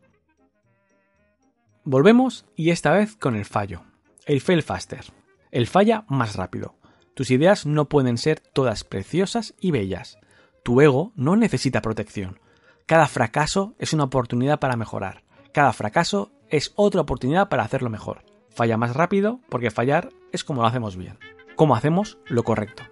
[1.84, 3.84] Volvemos y esta vez con el fallo.
[4.26, 5.06] El fail faster.
[5.52, 6.76] El falla más rápido.
[7.14, 10.18] Tus ideas no pueden ser todas preciosas y bellas.
[10.64, 12.40] Tu ego no necesita protección.
[12.88, 15.26] Cada fracaso es una oportunidad para mejorar.
[15.52, 18.24] Cada fracaso es otra oportunidad para hacerlo mejor.
[18.50, 21.20] Falla más rápido porque fallar es como lo hacemos bien.
[21.58, 22.84] Como hacemos lo correcto.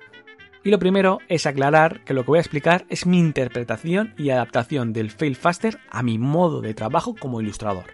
[0.66, 4.32] Y lo primero es aclarar que lo que voy a explicar es mi interpretación y
[4.32, 7.86] adaptación del fail faster a mi modo de trabajo como ilustrador.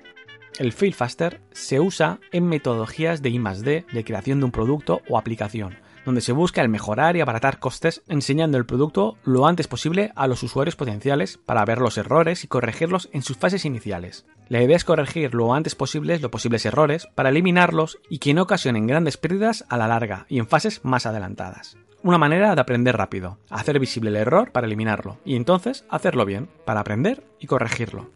[0.57, 5.19] El fail faster se usa en metodologías de I+D de creación de un producto o
[5.19, 10.11] aplicación donde se busca el mejorar y abaratar costes enseñando el producto lo antes posible
[10.15, 14.25] a los usuarios potenciales para ver los errores y corregirlos en sus fases iniciales.
[14.49, 18.43] La idea es corregir lo antes posible los posibles errores para eliminarlos y que no
[18.43, 21.77] ocasionen grandes pérdidas a la larga y en fases más adelantadas.
[22.03, 26.49] Una manera de aprender rápido, hacer visible el error para eliminarlo y entonces hacerlo bien,
[26.65, 28.09] para aprender y corregirlo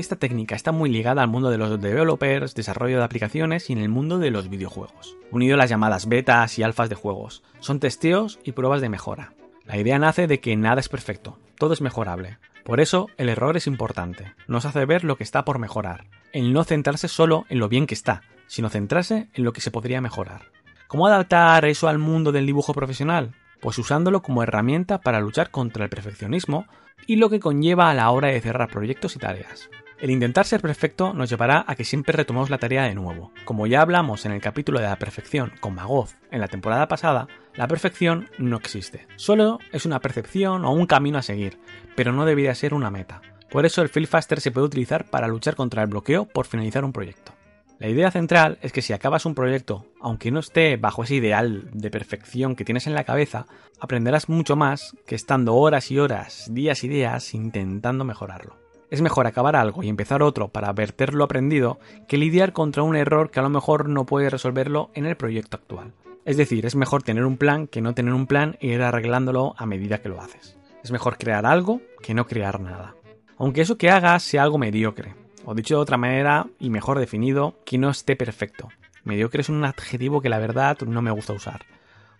[0.00, 3.80] esta técnica está muy ligada al mundo de los developers, desarrollo de aplicaciones y en
[3.80, 7.42] el mundo de los videojuegos, unido a las llamadas betas y alfas de juegos.
[7.60, 9.32] Son testeos y pruebas de mejora.
[9.64, 12.38] La idea nace de que nada es perfecto, todo es mejorable.
[12.64, 16.52] Por eso el error es importante, nos hace ver lo que está por mejorar, el
[16.52, 20.00] no centrarse solo en lo bien que está, sino centrarse en lo que se podría
[20.00, 20.52] mejorar.
[20.86, 23.34] ¿Cómo adaptar eso al mundo del dibujo profesional?
[23.60, 26.66] Pues usándolo como herramienta para luchar contra el perfeccionismo
[27.06, 29.68] y lo que conlleva a la hora de cerrar proyectos y tareas.
[30.00, 33.32] El intentar ser perfecto nos llevará a que siempre retomemos la tarea de nuevo.
[33.44, 37.26] Como ya hablamos en el capítulo de la perfección con Magoz en la temporada pasada,
[37.56, 39.08] la perfección no existe.
[39.16, 41.58] Solo es una percepción o un camino a seguir,
[41.96, 43.22] pero no debería ser una meta.
[43.50, 46.84] Por eso el Feel Faster se puede utilizar para luchar contra el bloqueo por finalizar
[46.84, 47.32] un proyecto.
[47.80, 51.70] La idea central es que si acabas un proyecto, aunque no esté bajo ese ideal
[51.72, 53.46] de perfección que tienes en la cabeza,
[53.80, 58.67] aprenderás mucho más que estando horas y horas, días y días intentando mejorarlo.
[58.90, 62.96] Es mejor acabar algo y empezar otro para verter lo aprendido que lidiar contra un
[62.96, 65.92] error que a lo mejor no puedes resolverlo en el proyecto actual.
[66.24, 69.54] Es decir, es mejor tener un plan que no tener un plan e ir arreglándolo
[69.58, 70.58] a medida que lo haces.
[70.82, 72.94] Es mejor crear algo que no crear nada.
[73.36, 77.56] Aunque eso que hagas sea algo mediocre, o dicho de otra manera y mejor definido,
[77.64, 78.68] que no esté perfecto.
[79.04, 81.66] Mediocre es un adjetivo que la verdad no me gusta usar.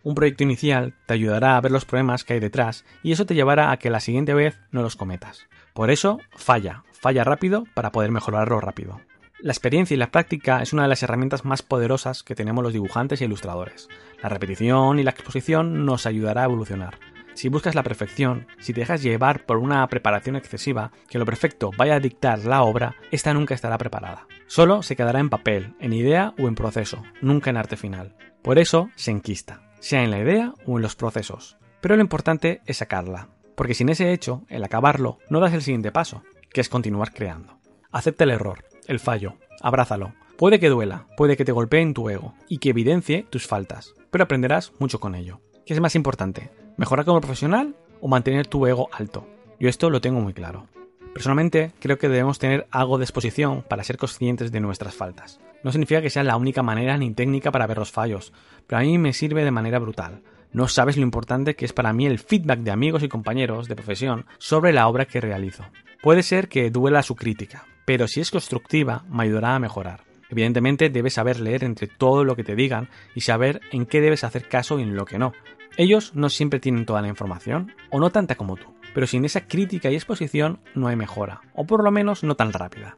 [0.02, 3.34] Un proyecto inicial te ayudará a ver los problemas que hay detrás y eso te
[3.34, 5.48] llevará a que la siguiente vez no los cometas.
[5.78, 9.00] Por eso, falla, falla rápido para poder mejorarlo rápido.
[9.38, 12.72] La experiencia y la práctica es una de las herramientas más poderosas que tenemos los
[12.72, 13.88] dibujantes e ilustradores.
[14.20, 16.98] La repetición y la exposición nos ayudará a evolucionar.
[17.34, 21.70] Si buscas la perfección, si te dejas llevar por una preparación excesiva, que lo perfecto
[21.78, 24.26] vaya a dictar la obra, esta nunca estará preparada.
[24.48, 28.16] Solo se quedará en papel, en idea o en proceso, nunca en arte final.
[28.42, 31.56] Por eso se enquista, sea en la idea o en los procesos.
[31.80, 33.28] Pero lo importante es sacarla,
[33.58, 37.58] porque sin ese hecho, el acabarlo, no das el siguiente paso, que es continuar creando.
[37.90, 40.14] Acepta el error, el fallo, abrázalo.
[40.36, 43.94] Puede que duela, puede que te golpee en tu ego y que evidencie tus faltas,
[44.12, 45.40] pero aprenderás mucho con ello.
[45.66, 46.52] ¿Qué es más importante?
[46.76, 49.26] ¿Mejorar como profesional o mantener tu ego alto?
[49.58, 50.68] Yo esto lo tengo muy claro.
[51.12, 55.40] Personalmente, creo que debemos tener algo de exposición para ser conscientes de nuestras faltas.
[55.64, 58.32] No significa que sea la única manera ni técnica para ver los fallos,
[58.68, 60.22] pero a mí me sirve de manera brutal.
[60.52, 63.76] No sabes lo importante que es para mí el feedback de amigos y compañeros de
[63.76, 65.64] profesión sobre la obra que realizo.
[66.02, 70.04] Puede ser que duela su crítica, pero si es constructiva me ayudará a mejorar.
[70.30, 74.24] Evidentemente debes saber leer entre todo lo que te digan y saber en qué debes
[74.24, 75.32] hacer caso y en lo que no.
[75.76, 79.46] Ellos no siempre tienen toda la información, o no tanta como tú, pero sin esa
[79.46, 82.96] crítica y exposición no hay mejora, o por lo menos no tan rápida.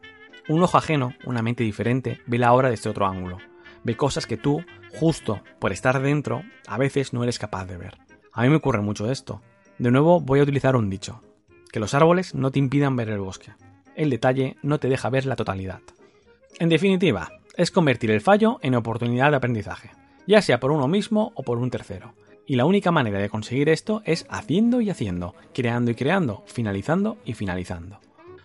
[0.49, 3.39] Un ojo ajeno, una mente diferente, ve la obra desde otro ángulo.
[3.85, 4.65] ve cosas que tú,
[4.99, 7.99] justo por estar dentro, a veces no eres capaz de ver.
[8.32, 9.43] A mí me ocurre mucho esto.
[9.78, 11.22] De nuevo voy a utilizar un dicho,
[11.72, 13.53] que los árboles no te impidan ver el bosque.
[13.97, 15.80] El detalle no te deja ver la totalidad.
[16.59, 19.91] En definitiva, es convertir el fallo en oportunidad de aprendizaje,
[20.26, 22.14] ya sea por uno mismo o por un tercero.
[22.47, 27.18] Y la única manera de conseguir esto es haciendo y haciendo, creando y creando, finalizando
[27.24, 28.01] y finalizando.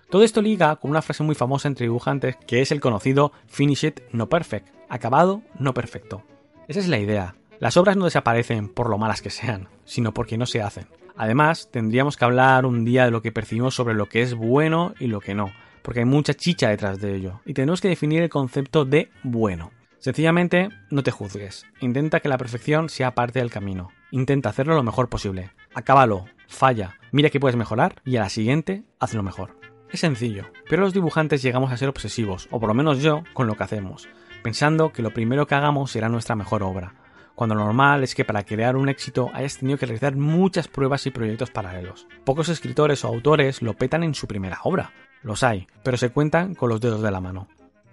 [0.09, 3.85] Todo esto liga con una frase muy famosa entre dibujantes que es el conocido finish
[3.85, 6.23] it no perfect, acabado no perfecto.
[6.67, 7.35] Esa es la idea.
[7.59, 10.87] Las obras no desaparecen por lo malas que sean, sino porque no se hacen.
[11.15, 14.93] Además, tendríamos que hablar un día de lo que percibimos sobre lo que es bueno
[14.99, 15.51] y lo que no,
[15.83, 19.71] porque hay mucha chicha detrás de ello, y tenemos que definir el concepto de bueno.
[19.99, 21.65] Sencillamente, no te juzgues.
[21.79, 23.91] Intenta que la perfección sea parte del camino.
[24.11, 25.51] Intenta hacerlo lo mejor posible.
[25.73, 29.57] Acábalo, falla, mira que puedes mejorar y a la siguiente, hazlo mejor.
[29.91, 33.47] Es sencillo, pero los dibujantes llegamos a ser obsesivos, o por lo menos yo, con
[33.47, 34.09] lo que hacemos,
[34.45, 36.93] pensando que lo primero que hagamos será nuestra mejor obra,
[37.33, 41.07] cuando lo normal es que para crear un éxito hayas tenido que realizar muchas pruebas
[41.07, 42.05] y proyectos paralelos.
[42.25, 44.91] Pocos escritores o autores lo petan en su primera obra,
[45.23, 47.47] los hay, pero se cuentan con los dedos de la mano.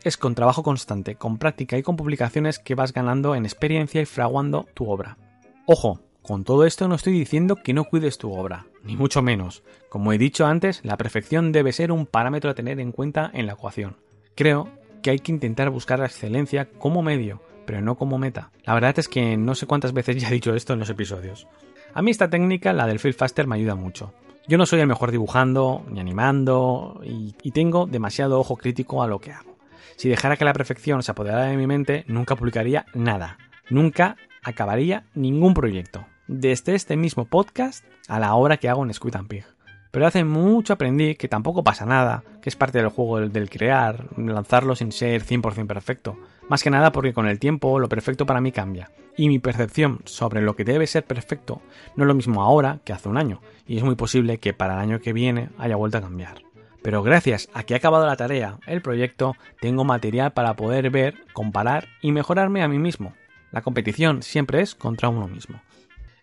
[0.05, 4.05] Es con trabajo constante, con práctica y con publicaciones que vas ganando en experiencia y
[4.05, 5.17] fraguando tu obra.
[5.65, 9.63] Ojo, con todo esto no estoy diciendo que no cuides tu obra, ni mucho menos.
[9.89, 13.47] Como he dicho antes, la perfección debe ser un parámetro a tener en cuenta en
[13.47, 13.97] la ecuación.
[14.35, 14.69] Creo
[15.03, 18.51] que hay que intentar buscar la excelencia como medio, pero no como meta.
[18.65, 21.47] La verdad es que no sé cuántas veces ya he dicho esto en los episodios.
[21.95, 24.15] A mí esta técnica, la del Feel Faster, me ayuda mucho.
[24.49, 29.21] Yo no soy el mejor dibujando, ni animando, y, tengo demasiado ojo crítico a lo
[29.21, 29.57] que hago.
[29.97, 33.39] Si dejara que la perfección se apoderara de mi mente, nunca publicaría nada.
[33.71, 39.17] Nunca acabaría ningún proyecto desde este mismo podcast a la hora que hago en Squid
[39.17, 39.45] and Pig.
[39.93, 44.07] Pero hace mucho aprendí que tampoco pasa nada, que es parte del juego del, crear,
[44.17, 46.17] lanzarlo sin ser 100% perfecto.
[46.49, 48.91] Más que nada porque con el tiempo lo perfecto para mí cambia.
[49.19, 51.61] Y mi percepción sobre lo que debe ser perfecto
[51.95, 53.43] no es lo mismo ahora que hace un año.
[53.67, 56.41] Y es muy posible que para el año que viene haya vuelto a cambiar.
[56.83, 61.17] Pero gracias a que he acabado la tarea, el proyecto, tengo material para poder ver,
[61.35, 63.13] comparar y mejorarme a mí mismo.
[63.51, 65.61] La competición siempre es contra uno mismo.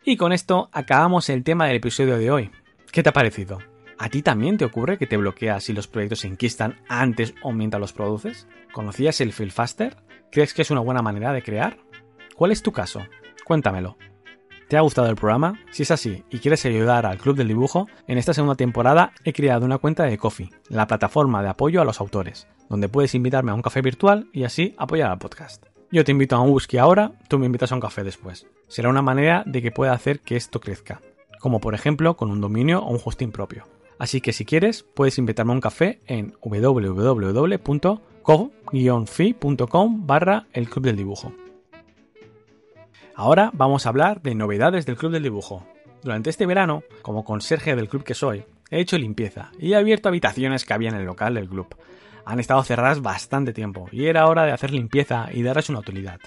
[0.04, 2.52] Y con esto acabamos el tema del episodio de hoy.
[2.92, 3.60] ¿Qué te ha parecido?
[4.00, 7.52] ¿A ti también te ocurre que te bloqueas si los proyectos se enquistan antes o
[7.52, 8.48] mientras los produces?
[8.74, 9.96] ¿Conocías el Feel Faster?
[10.32, 11.78] ¿Crees que es una buena manera de crear?
[12.36, 13.02] ¿Cuál es tu caso?
[13.46, 13.96] Cuéntamelo.
[14.68, 15.60] ¿Te ha gustado el programa?
[15.70, 19.34] Si es así y quieres ayudar al Club del Dibujo, en esta segunda temporada he
[19.34, 23.52] creado una cuenta de Coffee, la plataforma de apoyo a los autores, donde puedes invitarme
[23.52, 25.66] a un café virtual y así apoyar al podcast.
[25.92, 28.48] Yo te invito a un whisky ahora, tú me invitas a un café después.
[28.68, 31.02] Será una manera de que pueda hacer que esto crezca,
[31.40, 33.64] como por ejemplo con un dominio o un hosting propio.
[33.98, 37.68] Así que si quieres, puedes invitarme a un café en www.co-fi.com
[40.08, 41.34] barra el Club del Dibujo.
[43.16, 45.66] Ahora vamos a hablar de novedades del Club del Dibujo.
[46.04, 50.08] Durante este verano, como conserje del club que soy, he hecho limpieza y he abierto
[50.08, 51.76] habitaciones que había en el local del club
[52.30, 56.20] han estado cerradas bastante tiempo y era hora de hacer limpieza y darles una utilidad.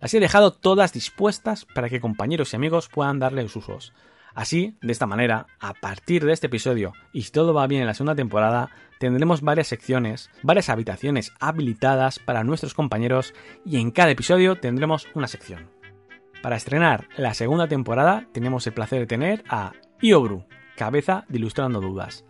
[0.00, 3.92] Las he dejado todas dispuestas para que compañeros y amigos puedan darles usos.
[4.34, 7.86] Así, de esta manera, a partir de este episodio, y si todo va bien en
[7.86, 13.32] la segunda temporada, tendremos varias secciones, varias habitaciones habilitadas para nuestros compañeros
[13.64, 15.70] y en cada episodio tendremos una sección.
[16.42, 19.72] Para estrenar la segunda temporada tenemos el placer de tener a
[20.02, 20.44] Iobru,
[20.76, 22.24] cabeza de Ilustrando Dudas.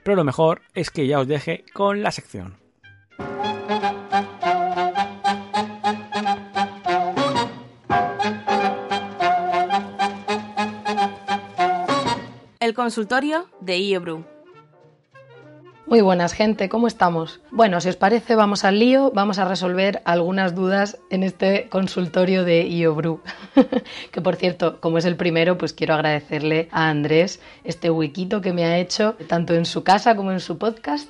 [0.03, 2.57] Pero lo mejor es que ya os deje con la sección.
[12.67, 14.36] El consultorio de IEBRU.
[15.89, 17.39] Muy buenas gente, ¿cómo estamos?
[17.53, 22.45] Bueno, si os parece vamos al lío, vamos a resolver algunas dudas en este consultorio
[22.45, 23.21] de IOBRU.
[24.11, 28.53] que por cierto, como es el primero, pues quiero agradecerle a Andrés este huequito que
[28.53, 31.07] me ha hecho, tanto en su casa como en su podcast.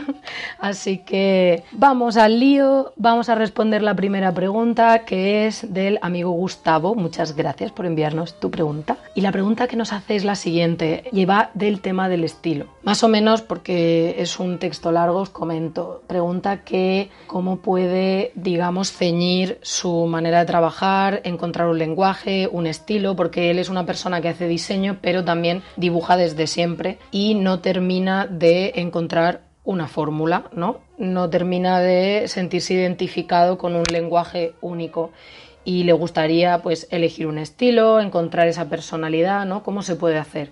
[0.58, 6.32] Así que vamos al lío, vamos a responder la primera pregunta que es del amigo
[6.32, 6.96] Gustavo.
[6.96, 8.96] Muchas gracias por enviarnos tu pregunta.
[9.14, 12.66] Y la pregunta que nos hace es la siguiente, lleva del tema del estilo.
[12.82, 16.02] Más o menos porque es un texto largo, os comento.
[16.06, 23.16] Pregunta que cómo puede, digamos, ceñir su manera de trabajar, encontrar un lenguaje, un estilo,
[23.16, 27.60] porque él es una persona que hace diseño, pero también dibuja desde siempre y no
[27.60, 30.78] termina de encontrar una fórmula, ¿no?
[30.96, 35.10] No termina de sentirse identificado con un lenguaje único
[35.64, 39.62] y le gustaría pues elegir un estilo, encontrar esa personalidad, ¿no?
[39.62, 40.50] ¿Cómo se puede hacer?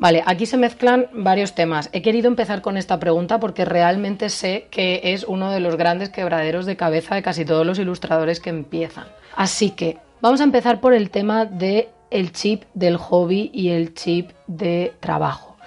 [0.00, 1.90] Vale, aquí se mezclan varios temas.
[1.92, 6.08] He querido empezar con esta pregunta porque realmente sé que es uno de los grandes
[6.08, 9.08] quebraderos de cabeza de casi todos los ilustradores que empiezan.
[9.36, 11.90] Así que vamos a empezar por el tema de
[12.32, 15.58] chip del hobby y el chip de trabajo.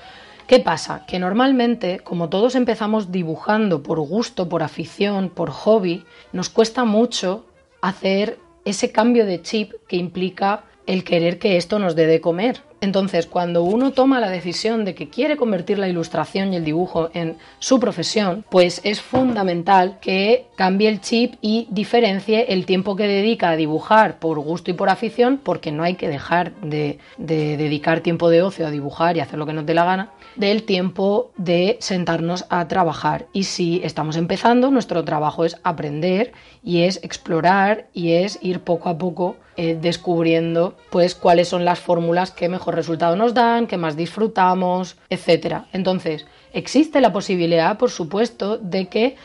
[0.48, 1.06] ¿Qué pasa?
[1.06, 7.46] Que normalmente, como todos empezamos dibujando por gusto, por afición, por hobby, nos cuesta mucho
[7.82, 12.62] hacer ese cambio de chip que implica el querer que esto nos dé de comer.
[12.82, 17.10] Entonces, cuando uno toma la decisión de que quiere convertir la ilustración y el dibujo
[17.14, 23.08] en su profesión, pues es fundamental que cambie el chip y diferencie el tiempo que
[23.08, 28.02] dedica a dibujar por gusto y por afición, porque no hay que dejar de, dedicar
[28.02, 31.32] tiempo de ocio a dibujar y hacer lo que nos dé la gana, del tiempo
[31.38, 33.28] de sentarnos a trabajar.
[33.34, 36.32] Y si estamos empezando, nuestro trabajo es aprender
[36.64, 41.80] y es explorar y es ir poco a poco eh, descubriendo pues cuáles son las
[41.80, 45.66] fórmulas que mejor resultado nos dan, que más disfrutamos, etc.
[45.74, 49.16] Entonces, existe la posibilidad, por supuesto, de que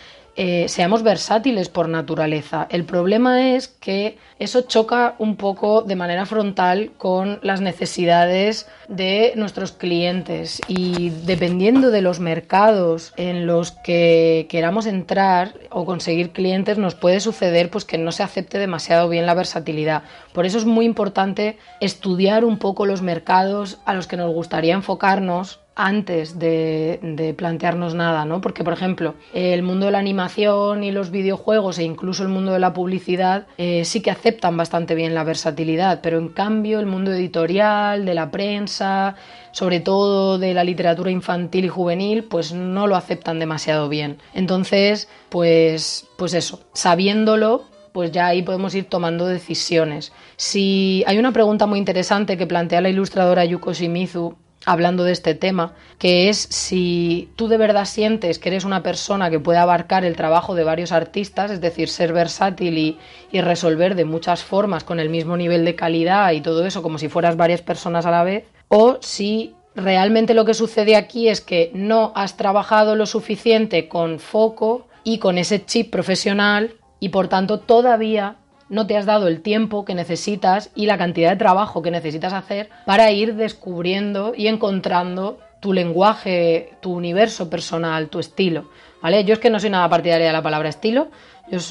[0.41, 2.69] eh, seamos versátiles por naturaleza.
[2.71, 9.33] El problema es que eso choca un poco de manera frontal con las necesidades de
[9.35, 16.79] nuestros clientes y dependiendo de los mercados en los que queramos entrar o conseguir clientes
[16.79, 20.05] nos puede suceder pues que no se acepte demasiado bien la versatilidad.
[20.33, 24.75] Por eso es muy importante estudiar un poco los mercados a los que nos gustaría
[24.75, 28.41] enfocarnos antes de, plantearnos nada, ¿no?
[28.41, 32.53] Porque, por ejemplo, el mundo de la animación y los videojuegos e incluso el mundo
[32.53, 36.87] de la publicidad eh, sí que aceptan bastante bien la versatilidad, pero en cambio el
[36.87, 39.15] mundo editorial, de la prensa,
[39.53, 44.19] sobre todo de la literatura infantil y juvenil, pues no lo aceptan demasiado bien.
[44.35, 47.63] Entonces, pues, pues eso, sabiéndolo,
[47.93, 50.13] pues ya ahí podemos ir tomando decisiones.
[50.37, 54.37] Si hay una pregunta muy interesante que plantea la ilustradora Yuko Shimizu
[54.71, 59.31] hablando de este tema, que es si tú de verdad sientes que eres una persona
[59.31, 62.99] que puede abarcar el trabajo de varios artistas, es decir, ser versátil y,
[63.33, 66.99] y, resolver de muchas formas con el mismo nivel de calidad y todo eso como
[66.99, 71.41] si fueras varias personas a la vez, o si realmente lo que sucede aquí es
[71.41, 77.29] que no has trabajado lo suficiente con foco y con ese chip profesional y por
[77.29, 78.37] tanto todavía
[78.69, 82.33] no te has dado el tiempo que necesitas y la cantidad de trabajo que necesitas
[82.33, 88.69] hacer para ir descubriendo y encontrando tu lenguaje, tu universo personal, tu estilo.
[89.03, 89.25] ¿Vale?
[89.25, 91.09] Yo es que no soy nada partidaria de la palabra estilo.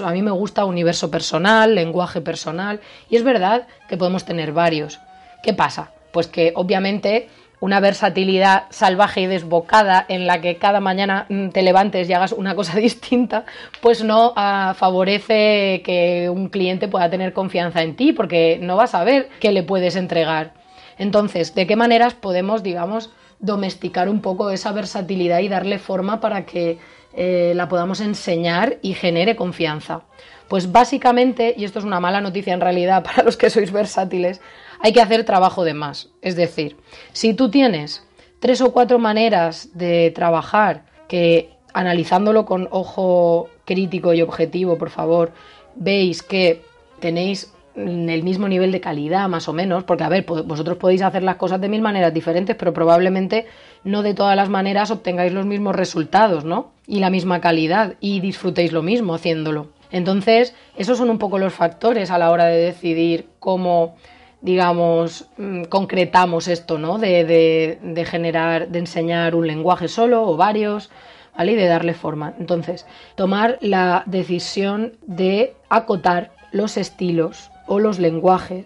[0.04, 2.80] a mí me gusta universo personal, lenguaje personal.
[3.10, 5.00] Y es verdad que podemos tener varios.
[5.44, 5.92] ¿Qué pasa?
[6.12, 7.30] Pues que obviamente
[7.60, 12.32] una versatilidad salvaje y desbocada en la que cada mañana mm, te levantes y hagas
[12.32, 13.46] una cosa distinta,
[13.82, 18.84] pues no ah, favorece que un cliente pueda tener confianza en ti porque no va
[18.84, 20.54] a saber qué le puedes entregar.
[20.98, 26.46] Entonces, ¿de qué maneras podemos, digamos, domesticar un poco esa versatilidad y darle forma para
[26.46, 26.80] que
[27.14, 30.02] eh, la podamos enseñar y genere confianza?
[30.48, 34.42] Pues básicamente, y esto es una mala noticia en realidad para los que sois versátiles,
[34.80, 36.10] hay que hacer trabajo de más.
[36.22, 36.78] Es decir,
[37.14, 38.04] si tú tienes
[38.40, 45.32] tres o cuatro maneras de trabajar que analizándolo con ojo crítico y objetivo, por favor,
[45.76, 46.64] veis que
[47.00, 51.22] tenéis el mismo nivel de calidad, más o menos, porque a ver, vosotros podéis hacer
[51.22, 53.46] las cosas de mil maneras diferentes, pero probablemente
[53.84, 56.72] no de todas las maneras obtengáis los mismos resultados, ¿no?
[56.88, 59.68] Y la misma calidad y disfrutéis lo mismo haciéndolo.
[59.92, 63.96] Entonces, esos son un poco los factores a la hora de decidir cómo
[64.42, 66.98] digamos, mm, concretamos esto, ¿no?
[66.98, 70.90] De, generar, de enseñar un lenguaje solo o varios,
[71.36, 71.54] ¿vale?
[71.54, 72.34] Y de darle forma.
[72.40, 72.86] Entonces,
[73.16, 78.66] tomar la decisión de acotar los estilos o los lenguajes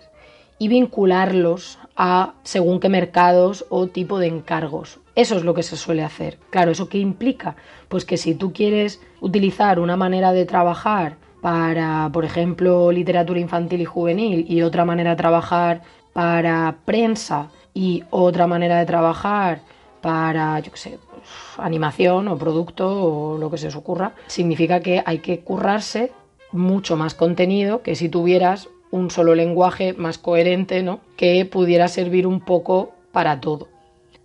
[0.59, 4.99] y vincularlos a según qué mercados o tipo de encargos.
[5.13, 6.39] Eso es lo que se suele hacer.
[6.49, 7.55] Claro, ¿eso qué implica?
[7.89, 13.81] Pues que si tú quieres utilizar una manera de trabajar para, por ejemplo, literatura infantil
[13.81, 19.61] y juvenil y otra manera de trabajar para prensa y otra manera de trabajar
[20.01, 21.29] para, yo qué sé, pues,
[21.59, 26.11] animación o producto o lo que se os ocurra, significa que hay que currarse
[26.51, 30.99] mucho más contenido que si tuvieras un solo lenguaje más coherente, ¿no?
[31.17, 33.69] Que pudiera servir un poco para todo.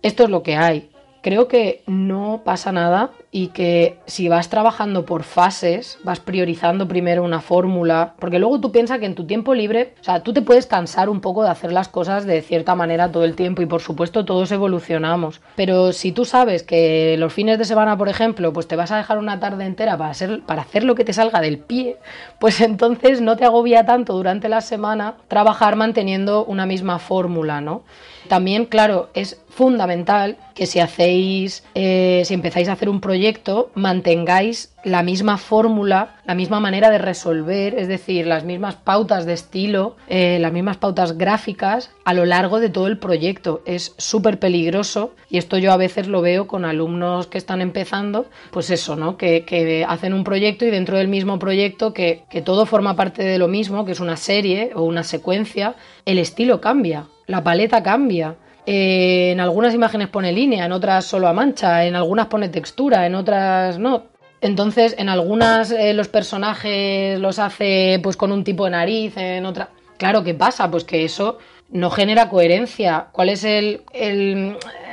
[0.01, 0.89] Esto es lo que hay
[1.27, 7.21] creo que no pasa nada y que si vas trabajando por fases, vas priorizando primero
[7.21, 10.41] una fórmula, porque luego tú piensas que en tu tiempo libre, o sea, tú te
[10.41, 13.65] puedes cansar un poco de hacer las cosas de cierta manera todo el tiempo y
[13.65, 18.53] por supuesto todos evolucionamos, pero si tú sabes que los fines de semana, por ejemplo,
[18.53, 21.11] pues te vas a dejar una tarde entera para hacer, para hacer lo que te
[21.11, 21.97] salga del pie,
[22.39, 27.83] pues entonces no te agobia tanto durante la semana trabajar manteniendo una misma fórmula, ¿no?
[28.27, 34.73] También, claro, es fundamental que si hacéis, eh, si empezáis a hacer un proyecto, mantengáis
[34.83, 39.95] la misma fórmula, la misma manera de resolver, es decir, las mismas pautas de estilo,
[40.07, 43.61] eh, las mismas pautas gráficas a lo largo de todo el proyecto.
[43.65, 48.27] Es súper peligroso y esto yo a veces lo veo con alumnos que están empezando,
[48.51, 49.17] pues eso, ¿no?
[49.17, 53.23] Que, que hacen un proyecto y dentro del mismo proyecto, que, que todo forma parte
[53.23, 55.75] de lo mismo, que es una serie o una secuencia,
[56.05, 58.35] el estilo cambia la paleta cambia.
[58.69, 63.05] Eh, en algunas imágenes pone línea, en otras solo a mancha, en algunas pone textura,
[63.05, 64.07] en otras no.
[64.41, 69.45] Entonces, en algunas eh, los personajes los hace pues con un tipo de nariz, en
[69.45, 69.69] otra.
[69.97, 70.69] Claro, ¿qué pasa?
[70.69, 71.37] Pues que eso
[71.69, 73.07] no genera coherencia.
[73.11, 73.81] ¿Cuál es el,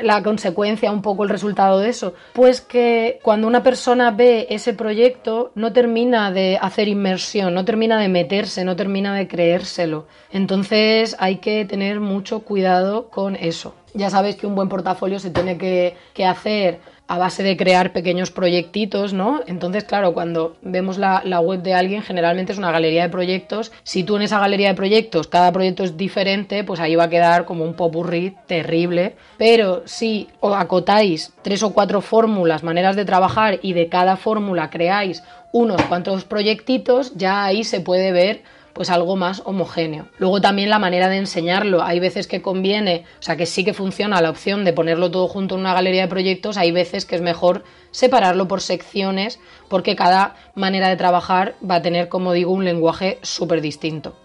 [0.02, 2.14] la consecuencia, un poco el resultado de eso?
[2.32, 8.00] Pues que cuando una persona ve ese proyecto no termina de hacer inmersión, no termina
[8.00, 10.06] de meterse, no termina de creérselo.
[10.32, 13.74] Entonces hay que tener mucho cuidado con eso.
[13.94, 17.92] Ya sabéis que un buen portafolio se tiene que, que hacer a base de crear
[17.92, 19.42] pequeños proyectitos, ¿no?
[19.46, 23.72] Entonces, claro, cuando vemos la, web de alguien, generalmente es una galería de proyectos.
[23.82, 27.10] Si tú en esa galería de proyectos, cada proyecto es diferente, pues ahí va a
[27.10, 29.16] quedar como un popurrí terrible.
[29.36, 35.22] Pero si acotáis tres o cuatro fórmulas, maneras de trabajar y de cada fórmula creáis
[35.52, 38.42] unos cuantos proyectitos, ya ahí se puede ver
[38.74, 40.08] pues algo más homogéneo.
[40.18, 41.82] Luego también la manera de enseñarlo.
[41.82, 45.28] Hay veces que conviene, o sea que sí que funciona la opción de ponerlo todo
[45.28, 49.96] junto en una galería de proyectos, hay veces que es mejor separarlo por secciones porque
[49.96, 54.16] cada manera de trabajar va a tener, como digo, un lenguaje súper distinto.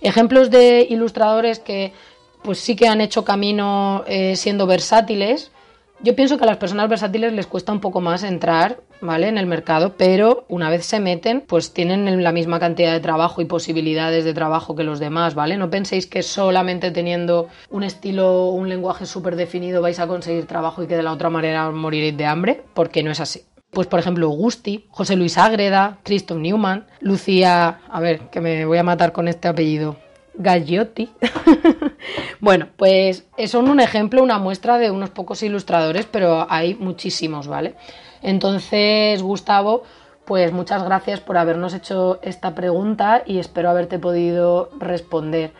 [0.00, 1.92] Ejemplos de ilustradores que
[2.42, 5.50] pues sí que han hecho camino eh, siendo versátiles.
[6.00, 9.28] Yo pienso que a las personas versátiles les cuesta un poco más entrar ¿vale?
[9.28, 13.40] En el mercado, pero una vez se meten, pues tienen la misma cantidad de trabajo
[13.40, 15.56] y posibilidades de trabajo que los demás, ¿vale?
[15.56, 20.82] No penséis que solamente teniendo un estilo, un lenguaje súper definido vais a conseguir trabajo
[20.82, 23.42] y que de la otra manera moriréis de hambre, porque no es así.
[23.70, 28.78] Pues por ejemplo, Gusti, José Luis Ágreda, Christoph Newman, Lucía, a ver, que me voy
[28.78, 29.96] a matar con este apellido,
[30.34, 31.10] Gagliotti.
[32.40, 37.74] bueno, pues son un ejemplo, una muestra de unos pocos ilustradores, pero hay muchísimos, ¿vale?
[38.22, 39.82] Entonces, Gustavo,
[40.24, 45.52] pues muchas gracias por habernos hecho esta pregunta y espero haberte podido responder.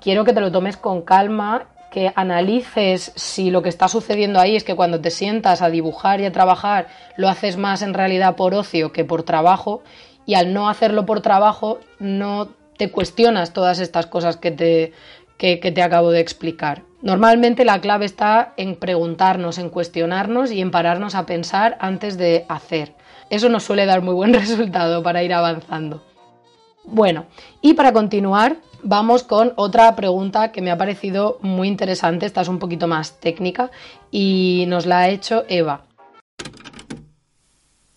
[0.00, 4.56] Quiero que te lo tomes con calma, que analices si lo que está sucediendo ahí
[4.56, 8.34] es que cuando te sientas a dibujar y a trabajar lo haces más en realidad
[8.34, 9.82] por ocio que por trabajo
[10.24, 12.48] y al no hacerlo por trabajo no
[12.78, 14.92] te cuestionas todas estas cosas que te,
[15.38, 16.82] que, te acabo de explicar.
[17.00, 22.44] Normalmente la clave está en preguntarnos, en cuestionarnos y en pararnos a pensar antes de
[22.48, 22.94] hacer.
[23.30, 26.02] Eso nos suele dar muy buen resultado para ir avanzando.
[26.84, 27.26] Bueno,
[27.60, 32.26] y para continuar, vamos con otra pregunta que me ha parecido muy interesante.
[32.26, 33.70] Esta es un poquito más técnica
[34.10, 35.86] y nos la ha hecho Eva.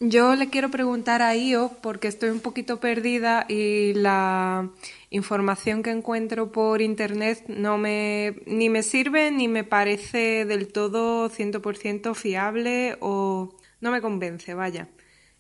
[0.01, 4.69] Yo le quiero preguntar a Io porque estoy un poquito perdida y la
[5.15, 11.29] información que encuentro por internet no me ni me sirve ni me parece del todo
[11.29, 14.89] 100% fiable o no me convence, vaya.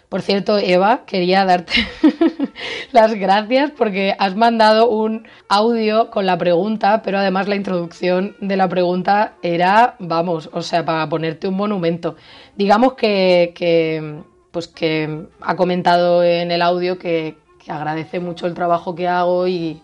[0.10, 1.74] Por cierto, Eva, quería darte
[2.92, 8.58] las gracias porque has mandado un audio con la pregunta, pero además la introducción de
[8.58, 12.16] la pregunta era, vamos, o sea, para ponerte un monumento.
[12.56, 17.38] Digamos que, pues que ha comentado en el audio que,
[17.68, 19.82] agradece mucho el trabajo que hago y,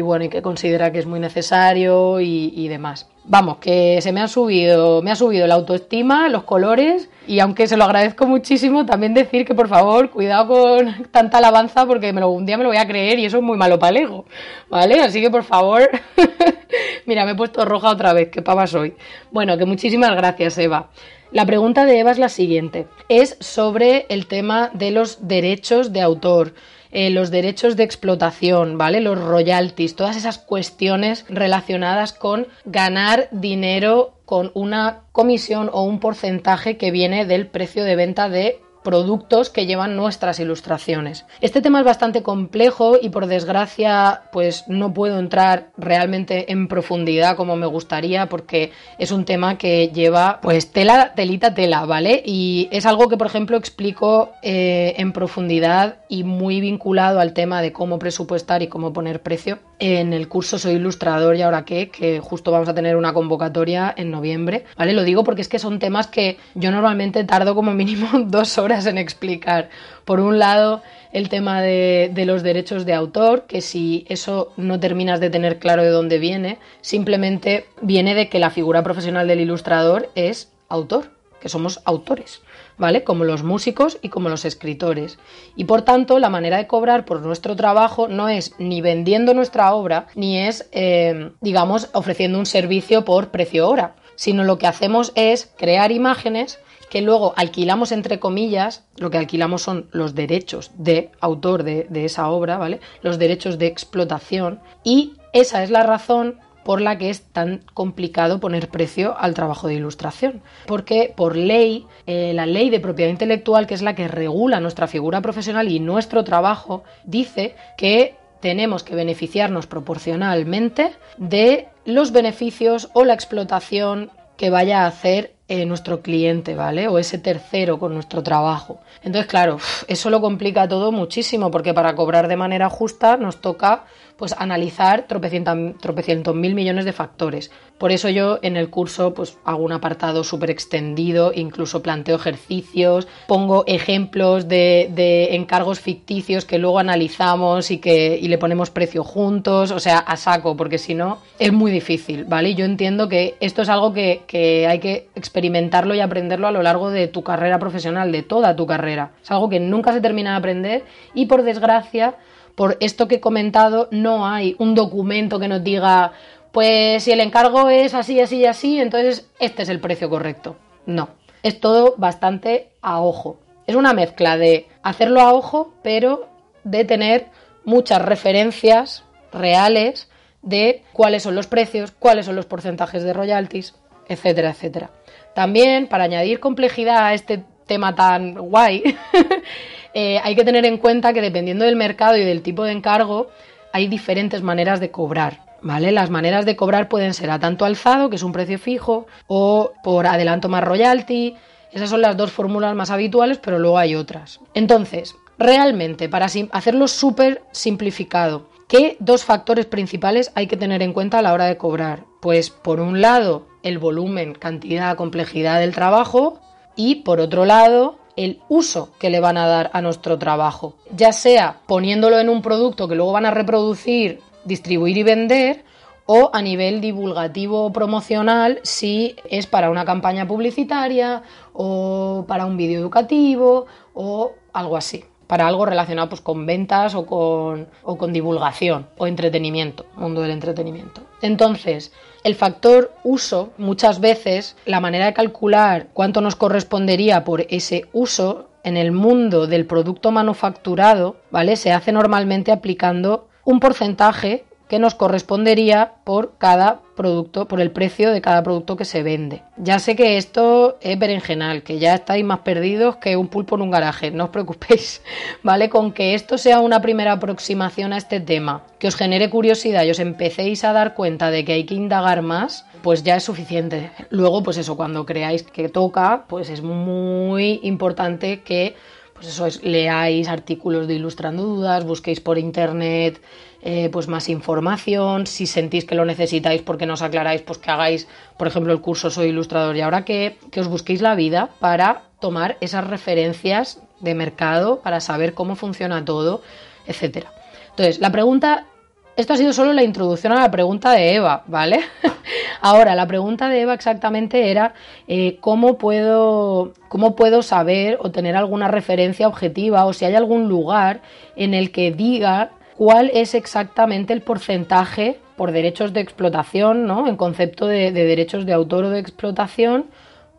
[0.00, 3.10] bueno, y que considera que es muy necesario y, demás.
[3.24, 7.66] Vamos, que se me ha subido, me ha subido la autoestima, los colores, y aunque
[7.66, 12.22] se lo agradezco muchísimo, también decir que por favor, cuidado con tanta alabanza, porque me
[12.22, 14.24] lo, un día me lo voy a creer y eso es muy malo para ego,
[14.70, 15.00] ¿vale?
[15.00, 15.90] Así que por favor,
[17.06, 18.94] mira, me he puesto roja otra vez, qué pava soy.
[19.30, 20.88] Bueno, que muchísimas gracias, Eva.
[21.32, 22.86] La pregunta de Eva es la siguiente.
[23.08, 26.52] Es sobre el tema de los derechos de autor.
[26.92, 29.00] Eh, los derechos de explotación, ¿vale?
[29.00, 36.76] Los royalties, todas esas cuestiones relacionadas con ganar dinero con una comisión o un porcentaje
[36.76, 41.24] que viene del precio de venta de productos que llevan nuestras ilustraciones.
[41.40, 47.36] Este tema es bastante complejo y por desgracia pues no puedo entrar realmente en profundidad
[47.36, 52.22] como me gustaría porque es un tema que lleva pues tela, telita, tela, ¿vale?
[52.24, 57.62] Y es algo que por ejemplo explico eh, en profundidad y muy vinculado al tema
[57.62, 61.88] de cómo presupuestar y cómo poner precio en el curso Soy Ilustrador y ahora qué,
[61.88, 64.92] que justo vamos a tener una convocatoria en noviembre, ¿vale?
[64.92, 68.71] Lo digo porque es que son temas que yo normalmente tardo como mínimo dos horas
[68.72, 69.68] en explicar.
[70.04, 75.20] Por un lado, el tema de, los derechos de autor, que si eso no terminas
[75.20, 80.10] de tener claro de dónde viene, simplemente viene de que la figura profesional del ilustrador
[80.14, 81.10] es autor,
[81.40, 82.40] que somos autores.
[82.78, 83.04] ¿vale?
[83.04, 85.18] Como los músicos y como los escritores.
[85.54, 89.74] Y por tanto, la manera de cobrar por nuestro trabajo no es ni vendiendo nuestra
[89.74, 95.12] obra, ni es, eh, digamos, ofreciendo un servicio por precio hora, sino lo que hacemos
[95.14, 96.58] es crear imágenes
[96.92, 102.28] que luego alquilamos entre comillas, lo que alquilamos son los derechos de autor de, esa
[102.28, 102.80] obra, ¿vale?
[103.00, 108.40] Los derechos de explotación y esa es la razón por la que es tan complicado
[108.40, 110.42] poner precio al trabajo de ilustración.
[110.66, 114.86] Porque por ley, eh, la ley de propiedad intelectual, que es la que regula nuestra
[114.86, 123.06] figura profesional y nuestro trabajo, dice que tenemos que beneficiarnos proporcionalmente de los beneficios o
[123.06, 124.10] la explotación
[124.42, 126.88] que vaya a hacer eh, nuestro cliente, ¿vale?
[126.88, 128.80] O ese tercero con nuestro trabajo.
[129.04, 133.84] Entonces, claro, eso lo complica todo muchísimo porque para cobrar de manera justa nos toca
[134.16, 137.50] pues analizar tropecientos, mil millones de factores.
[137.78, 143.08] Por eso yo en el curso pues hago un apartado súper extendido, incluso planteo ejercicios,
[143.26, 149.70] pongo ejemplos de, encargos ficticios que luego analizamos y que y le ponemos precio juntos,
[149.70, 152.54] o sea, a saco, porque si no es muy difícil, ¿vale?
[152.54, 156.62] yo entiendo que esto es algo que, que hay que experimentarlo y aprenderlo a lo
[156.62, 159.12] largo de tu carrera profesional, de toda tu carrera.
[159.22, 160.84] Es algo que nunca se termina de aprender
[161.14, 162.14] y por desgracia
[162.54, 166.12] por esto que he comentado, no hay un documento que nos diga,
[166.52, 170.56] pues si el encargo es así, así y así, entonces este es el precio correcto.
[170.86, 171.10] No,
[171.42, 173.38] es todo bastante a ojo.
[173.66, 176.28] Es una mezcla de hacerlo a ojo, pero
[176.64, 177.28] de tener
[177.64, 180.08] muchas referencias reales
[180.42, 183.74] de cuáles son los precios, cuáles son los porcentajes de royalties,
[184.08, 184.90] etcétera, etcétera.
[185.34, 188.82] También, para añadir complejidad a este tema tan guay,
[189.94, 193.28] Eh, hay que tener en cuenta que dependiendo del mercado y del tipo de encargo,
[193.72, 195.40] hay diferentes maneras de cobrar.
[195.64, 195.92] ¿Vale?
[195.92, 199.72] Las maneras de cobrar pueden ser a tanto alzado, que es un precio fijo, o
[199.84, 201.36] por adelanto más royalty.
[201.70, 204.40] Esas son las dos fórmulas más habituales, pero luego hay otras.
[204.54, 211.20] Entonces, realmente, para hacerlo súper simplificado, ¿qué dos factores principales hay que tener en cuenta
[211.20, 212.04] a la hora de cobrar?
[212.20, 216.40] Pues por un lado, el volumen, cantidad, complejidad del trabajo
[216.74, 221.12] y por otro lado, el uso que le van a dar a nuestro trabajo, ya
[221.12, 225.64] sea poniéndolo en un producto que luego van a reproducir, distribuir y vender,
[226.06, 232.56] o a nivel divulgativo o promocional si es para una campaña publicitaria o para un
[232.56, 238.12] vídeo educativo o algo así para algo relacionado pues, con ventas o con, o con
[238.12, 241.00] divulgación o entretenimiento, mundo del entretenimiento.
[241.22, 241.90] Entonces,
[242.24, 248.48] el factor uso, muchas veces, la manera de calcular cuánto nos correspondería por ese uso
[248.64, 251.56] en el mundo del producto manufacturado, ¿vale?
[251.56, 258.10] Se hace normalmente aplicando un porcentaje que nos correspondería por cada producto, por el precio
[258.10, 259.42] de cada producto que se vende.
[259.58, 263.60] Ya sé que esto es berenjenal, que ya estáis más perdidos que un pulpo en
[263.60, 265.02] un garaje, no os preocupéis,
[265.42, 265.68] ¿vale?
[265.68, 269.90] Con que esto sea una primera aproximación a este tema, que os genere curiosidad y
[269.90, 273.90] os empecéis a dar cuenta de que hay que indagar más, pues ya es suficiente.
[274.08, 278.74] Luego, pues eso, cuando creáis que toca, pues es muy importante que
[279.12, 283.20] pues eso es, leáis artículos de Ilustrando Dudas, busquéis por internet
[283.62, 288.08] eh, pues más información, si sentís que lo necesitáis porque nos aclaráis, pues que hagáis,
[288.36, 292.02] por ejemplo, el curso Soy Ilustrador y ahora que, que os busquéis la vida para
[292.20, 296.42] tomar esas referencias de mercado, para saber cómo funciona todo,
[296.86, 297.30] etcétera.
[297.70, 298.66] Entonces, la pregunta
[299.14, 301.80] esto ha sido solo la introducción a la pregunta de Eva, ¿vale?
[302.62, 304.72] Ahora, la pregunta de Eva exactamente era
[305.06, 310.48] eh, ¿cómo, puedo, cómo puedo saber o tener alguna referencia objetiva o si hay algún
[310.48, 311.02] lugar
[311.36, 317.06] en el que diga cuál es exactamente el porcentaje por derechos de explotación, ¿no?
[317.06, 319.86] En concepto de, derechos de autor o de explotación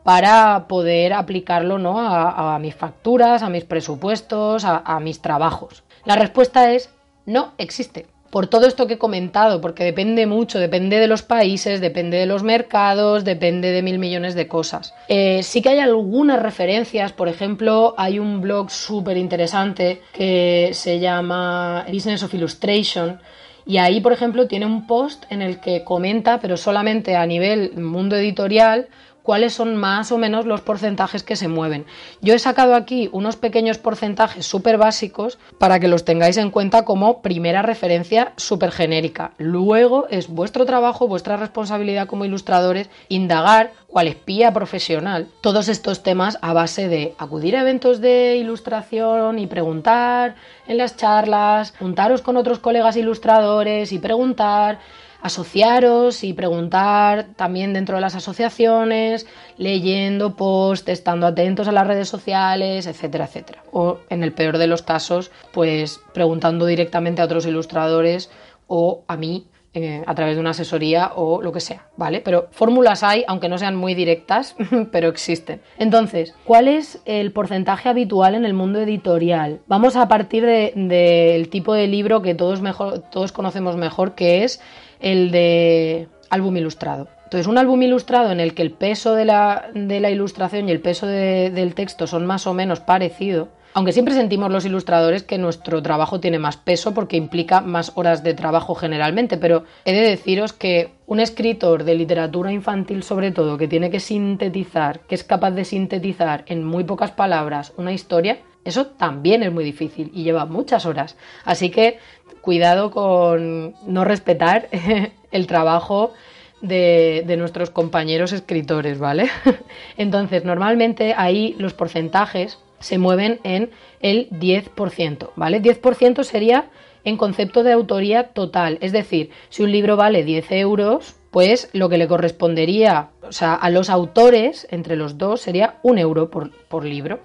[0.03, 1.97] para poder aplicarlo ¿no?
[1.97, 5.83] a, mis facturas, a mis presupuestos, a mis trabajos.
[6.03, 6.93] La respuesta es
[7.25, 11.81] no existe por todo esto que he comentado, porque depende mucho, depende de los países,
[11.81, 14.95] depende de los mercados, depende de mil millones de cosas.
[15.07, 20.97] Eh, sí que hay algunas referencias, por ejemplo, hay un blog súper interesante que se
[20.99, 23.19] llama Business of Illustration.
[23.67, 27.77] Y ahí, por ejemplo, tiene un post en el que comenta, pero solamente a nivel
[27.77, 28.87] mundo editorial,
[29.23, 31.85] cuáles son más o menos los porcentajes que se mueven.
[32.21, 36.85] Yo he sacado aquí unos pequeños porcentajes súper básicos para que los tengáis en cuenta
[36.85, 39.31] como primera referencia súper genérica.
[39.37, 46.39] Luego es vuestro trabajo, vuestra responsabilidad como ilustradores, indagar cual espía profesional todos estos temas
[46.41, 50.35] a base de acudir a eventos de ilustración y preguntar
[50.67, 54.79] en las charlas, juntaros con otros colegas ilustradores y preguntar
[55.23, 59.25] asociaros y preguntar también dentro de las asociaciones,
[59.57, 63.63] leyendo posts, estando atentos a las redes sociales, etcétera, etcétera.
[63.71, 68.29] O en el peor de los casos, pues preguntando directamente a otros ilustradores
[68.67, 72.21] o a mí eh, a través de una asesoría o lo que sea, ¿vale?
[72.23, 74.55] Pero fórmulas hay, aunque no sean muy directas,
[74.91, 75.61] pero existen.
[75.79, 79.61] Entonces, ¿cuál es el porcentaje habitual en el mundo editorial?
[79.65, 84.61] Vamos a partir del tipo de libro que todos, mejor, todos conocemos mejor, que es
[85.03, 87.07] el de álbum ilustrado.
[87.25, 91.05] Entonces, un álbum ilustrado en el que el peso de la, ilustración y el peso
[91.05, 96.19] del texto son más o menos parecidos, aunque siempre sentimos los ilustradores que nuestro trabajo
[96.19, 100.91] tiene más peso porque implica más horas de trabajo generalmente, pero he de deciros que
[101.07, 105.65] un escritor de literatura infantil sobre todo que tiene que sintetizar, que es capaz de
[105.65, 110.85] sintetizar en muy pocas palabras una historia, eso también es muy difícil y lleva muchas
[110.85, 111.17] horas.
[111.43, 111.99] Así que
[112.43, 114.67] cuidado con no respetar
[115.31, 116.13] el trabajo
[116.61, 119.29] de, nuestros compañeros escritores, ¿vale?
[119.97, 123.71] Entonces, normalmente ahí los porcentajes se mueven en
[124.01, 125.61] el 10%, ¿vale?
[125.61, 126.69] 10% sería
[127.05, 131.87] en concepto de autoría total, es decir, si un libro vale 10 euros, pues lo
[131.87, 136.51] que le correspondería, o sea, a los autores, entre los dos, sería un euro por,
[136.67, 137.19] por libro,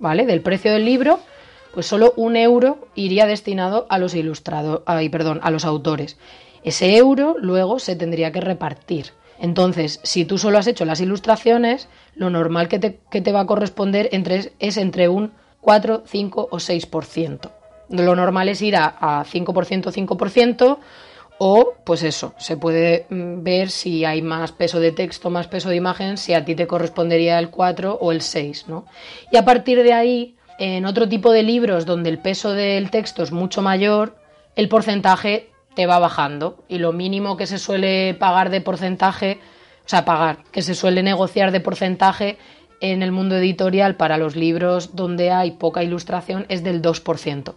[0.00, 0.26] ¿vale?
[0.26, 1.20] Del precio del libro
[1.74, 6.16] pues solo un euro iría destinado a los ilustrados, perdón, a los autores.
[6.62, 9.12] Ese euro luego se tendría que repartir.
[9.38, 14.08] Entonces, si tú solo has hecho las ilustraciones, lo normal que te, va a corresponder
[14.12, 17.50] entre, es entre un 4, 5 o 6%.
[17.90, 20.78] Lo normal es ir a, a 5%, 5%,
[21.38, 25.68] o pues eso, se puede mm, ver si hay más peso de texto, más peso
[25.68, 28.86] de imagen, si a ti te correspondería el 4 o el 6, ¿no?
[29.32, 33.22] Y a partir de ahí en otro tipo de libros donde el peso del texto
[33.22, 34.16] es mucho mayor,
[34.56, 39.40] el porcentaje te va bajando y lo mínimo que se suele pagar de porcentaje,
[39.84, 42.38] o sea, pagar, que se suele negociar de porcentaje
[42.80, 47.54] en el mundo editorial para los libros donde hay poca ilustración es del 2%.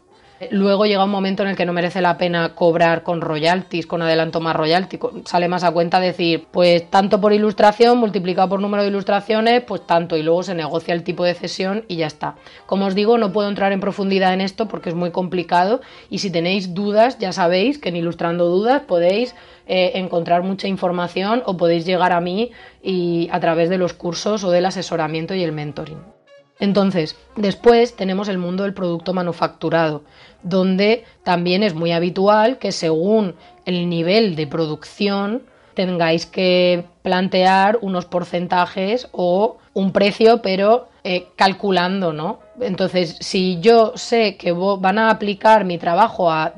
[0.52, 4.02] Luego llega un momento en el que no merece la pena cobrar con royalties, con
[4.02, 5.00] adelanto más royalty.
[5.26, 9.86] Sale más a cuenta decir, pues tanto por ilustración multiplicado por número de ilustraciones, pues
[9.88, 10.16] tanto.
[10.16, 12.36] Y luego se negocia el tipo de cesión y ya está.
[12.68, 15.82] Como os digo, no puedo entrar en profundidad en esto porque es muy complicado.
[16.10, 19.34] Y si tenéis dudas, ya sabéis que en Ilustrando Dudas podéis
[19.66, 22.52] eh, encontrar mucha información o podéis llegar a mí
[22.84, 26.18] y a través de los cursos o del asesoramiento y el mentoring.
[26.60, 30.04] Entonces, después tenemos el mundo del producto manufacturado,
[30.44, 33.36] donde también es muy habitual que según
[33.66, 42.14] el nivel de producción tengáis que plantear unos porcentajes o un precio, pero eh, calculando,
[42.14, 42.40] ¿no?
[42.60, 46.54] Entonces, si yo sé que van a aplicar mi trabajo a,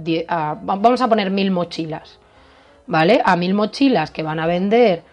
[0.62, 2.18] vamos a poner mil mochilas,
[2.88, 3.22] ¿vale?
[3.26, 5.04] A mil mochilas que van a vender,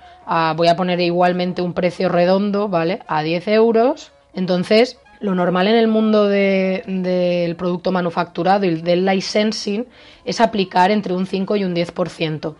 [0.57, 3.01] voy a poner igualmente un precio redondo, ¿vale?
[3.09, 4.13] A 10 euros.
[4.35, 9.87] Entonces, lo normal en el mundo del producto manufacturado y del licensing
[10.25, 12.55] es aplicar entre un 5 y un 10%.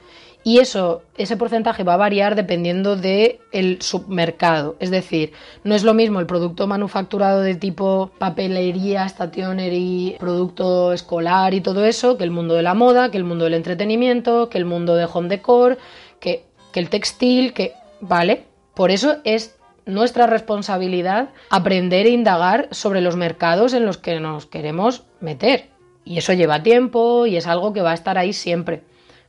[0.47, 4.77] Y eso, ese porcentaje va a variar dependiendo del submercado.
[4.79, 5.33] Es decir,
[5.65, 11.85] no es lo mismo el producto manufacturado de tipo papelería, stationery, producto escolar y todo
[11.85, 14.95] eso, que el mundo de la moda, que el mundo del entretenimiento, que el mundo
[14.95, 15.79] de home decor,
[16.21, 17.73] que, que el textil, que.
[18.01, 18.45] ¿Vale?
[18.77, 19.56] Por eso es
[19.87, 25.71] nuestra responsabilidad aprender e indagar sobre los mercados en los que nos queremos meter.
[26.05, 28.83] Y eso lleva tiempo y es algo que va a estar ahí siempre.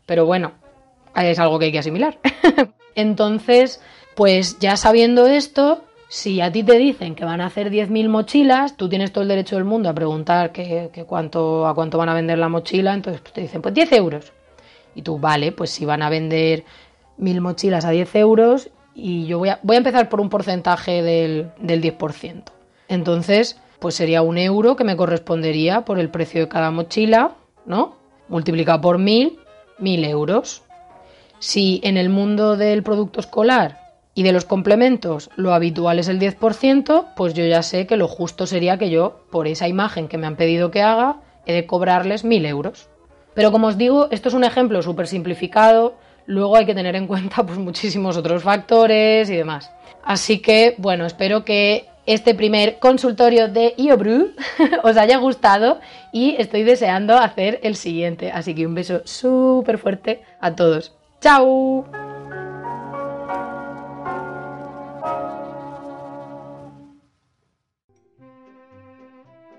[0.05, 0.53] Pero bueno,
[1.15, 2.19] es algo que hay que asimilar.
[2.95, 3.81] Entonces,
[4.15, 8.77] pues ya sabiendo esto, si a ti te dicen que van a hacer 10.000 mochilas,
[8.77, 12.13] tú tienes todo el derecho del mundo a preguntar que, cuánto, a cuánto van a
[12.13, 14.33] vender la mochila, entonces te dicen, pues 10 euros.
[14.95, 16.63] Y tú, vale, pues si van a vender
[17.19, 21.03] 1.000 mochilas a 10 euros, y yo voy a, voy a empezar por un porcentaje
[21.03, 22.43] del, del 10%.
[22.87, 27.35] Entonces, pues sería un euro que me correspondería por el precio de cada mochila,
[27.67, 27.95] ¿no?
[28.27, 29.37] Multiplicado por 1.000,
[29.79, 30.63] 1.000 euros.
[31.37, 33.77] Si en el mundo del producto escolar
[34.15, 38.07] y de los complementos lo habitual es el 10%, pues yo ya sé que lo
[38.07, 41.67] justo sería que yo, por esa imagen que me han pedido que haga, he de
[41.67, 42.89] cobrarles 1.000 euros.
[43.35, 45.93] Pero como os digo, esto es un ejemplo súper simplificado,
[46.27, 49.71] luego hay que tener en cuenta pues, muchísimos otros factores y demás.
[50.03, 54.31] Así que, bueno, espero que este primer consultorio de IOBRU
[54.83, 55.79] os haya gustado
[56.13, 58.31] y estoy deseando hacer el siguiente.
[58.31, 60.95] Así que un beso súper fuerte a todos.
[61.19, 61.85] ¡Chao!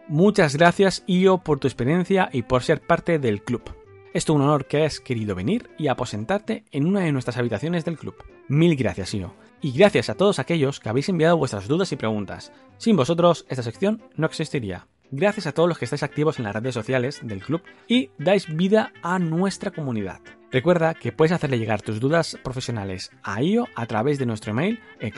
[0.07, 3.78] Muchas gracias, Io, por tu experiencia y por ser parte del club.
[4.15, 7.85] Es todo un honor que hayas querido venir y aposentarte en una de nuestras habitaciones
[7.85, 8.15] del club.
[8.49, 9.35] Mil gracias, Io.
[9.61, 12.53] Y gracias a todos aquellos que habéis enviado vuestras dudas y preguntas.
[12.79, 14.87] Sin vosotros, esta sección no existiría.
[15.11, 18.47] Gracias a todos los que estáis activos en las redes sociales del club y dais
[18.55, 20.21] vida a nuestra comunidad.
[20.51, 24.81] Recuerda que puedes hacerle llegar tus dudas profesionales a IO a través de nuestro email,
[25.01, 25.13] el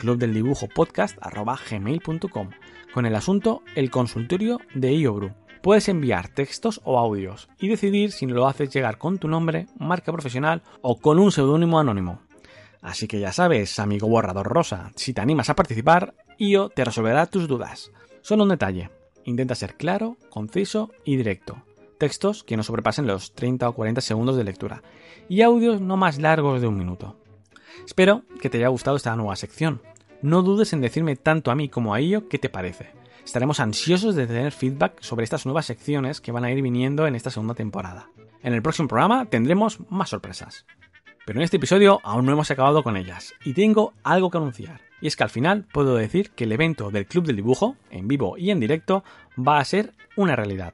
[2.93, 5.33] con el asunto El consultorio de IOBRU.
[5.61, 10.11] Puedes enviar textos o audios y decidir si lo haces llegar con tu nombre, marca
[10.11, 12.21] profesional o con un seudónimo anónimo.
[12.81, 17.27] Así que ya sabes, amigo borrador rosa, si te animas a participar, IO te resolverá
[17.27, 17.91] tus dudas.
[18.21, 18.89] Solo un detalle,
[19.23, 21.63] intenta ser claro, conciso y directo
[22.01, 24.81] textos que no sobrepasen los 30 o 40 segundos de lectura
[25.29, 27.15] y audios no más largos de un minuto.
[27.85, 29.83] Espero que te haya gustado esta nueva sección.
[30.23, 32.89] No dudes en decirme tanto a mí como a ello qué te parece.
[33.25, 37.15] Estaremos ansiosos de tener feedback sobre estas nuevas secciones que van a ir viniendo en
[37.15, 38.09] esta segunda temporada.
[38.43, 40.65] En el próximo programa tendremos más sorpresas.
[41.25, 44.81] Pero en este episodio aún no hemos acabado con ellas y tengo algo que anunciar.
[44.99, 48.07] Y es que al final puedo decir que el evento del Club del Dibujo, en
[48.07, 49.03] vivo y en directo,
[49.37, 50.73] va a ser una realidad.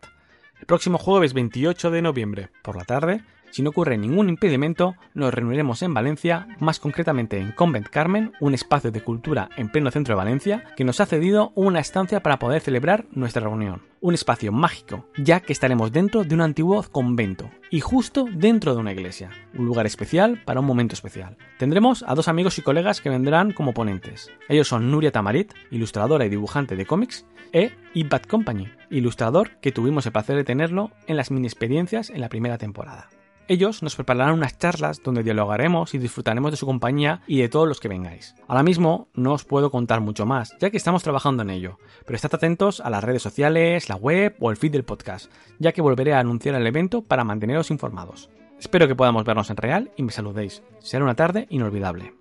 [0.60, 3.24] El próximo jueves 28 de noviembre, por la tarde,
[3.58, 8.54] si no ocurre ningún impedimento, nos reuniremos en Valencia, más concretamente en Convent Carmen, un
[8.54, 12.38] espacio de cultura en pleno centro de Valencia, que nos ha cedido una estancia para
[12.38, 13.82] poder celebrar nuestra reunión.
[14.00, 18.80] Un espacio mágico, ya que estaremos dentro de un antiguo convento y justo dentro de
[18.80, 19.32] una iglesia.
[19.56, 21.36] Un lugar especial para un momento especial.
[21.58, 24.30] Tendremos a dos amigos y colegas que vendrán como ponentes.
[24.50, 30.06] Ellos son Nuria Tamarit, ilustradora y dibujante de cómics, e Ibad Company, ilustrador que tuvimos
[30.06, 33.10] el placer de tenerlo en las mini experiencias en la primera temporada.
[33.50, 37.66] Ellos nos prepararán unas charlas donde dialogaremos y disfrutaremos de su compañía y de todos
[37.66, 38.36] los que vengáis.
[38.46, 42.18] Ahora mismo no os puedo contar mucho más, ya que estamos trabajando en ello, pero
[42.18, 45.82] estad atentos a las redes sociales, la web o el feed del podcast, ya que
[45.82, 48.30] volveré a anunciar el evento para manteneros informados.
[48.60, 50.62] Espero que podamos vernos en real y me saludéis.
[50.80, 52.16] Será una tarde inolvidable.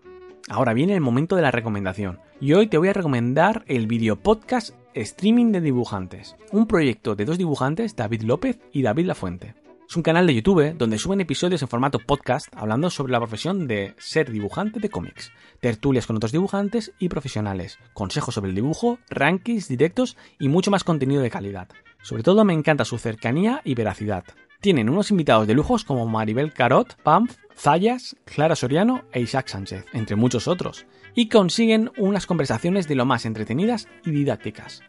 [0.49, 4.15] Ahora viene el momento de la recomendación, y hoy te voy a recomendar el video
[4.15, 9.66] podcast Streaming de Dibujantes, un proyecto de dos dibujantes, David López y David Lafuente.
[9.89, 13.69] Es un canal de YouTube donde suben episodios en formato podcast hablando sobre la profesión
[13.69, 15.31] de ser dibujante de cómics,
[15.61, 20.83] tertulias con otros dibujantes y profesionales, consejos sobre el dibujo, rankings, directos y mucho más
[20.83, 21.69] contenido de calidad.
[22.03, 24.25] Sobre todo me encanta su cercanía y veracidad.
[24.61, 29.85] Tienen unos invitados de lujos como Maribel Carot, Pamf, Zayas, Clara Soriano e Isaac Sánchez,
[29.93, 34.83] entre muchos otros, y consiguen unas conversaciones de lo más entretenidas y didácticas.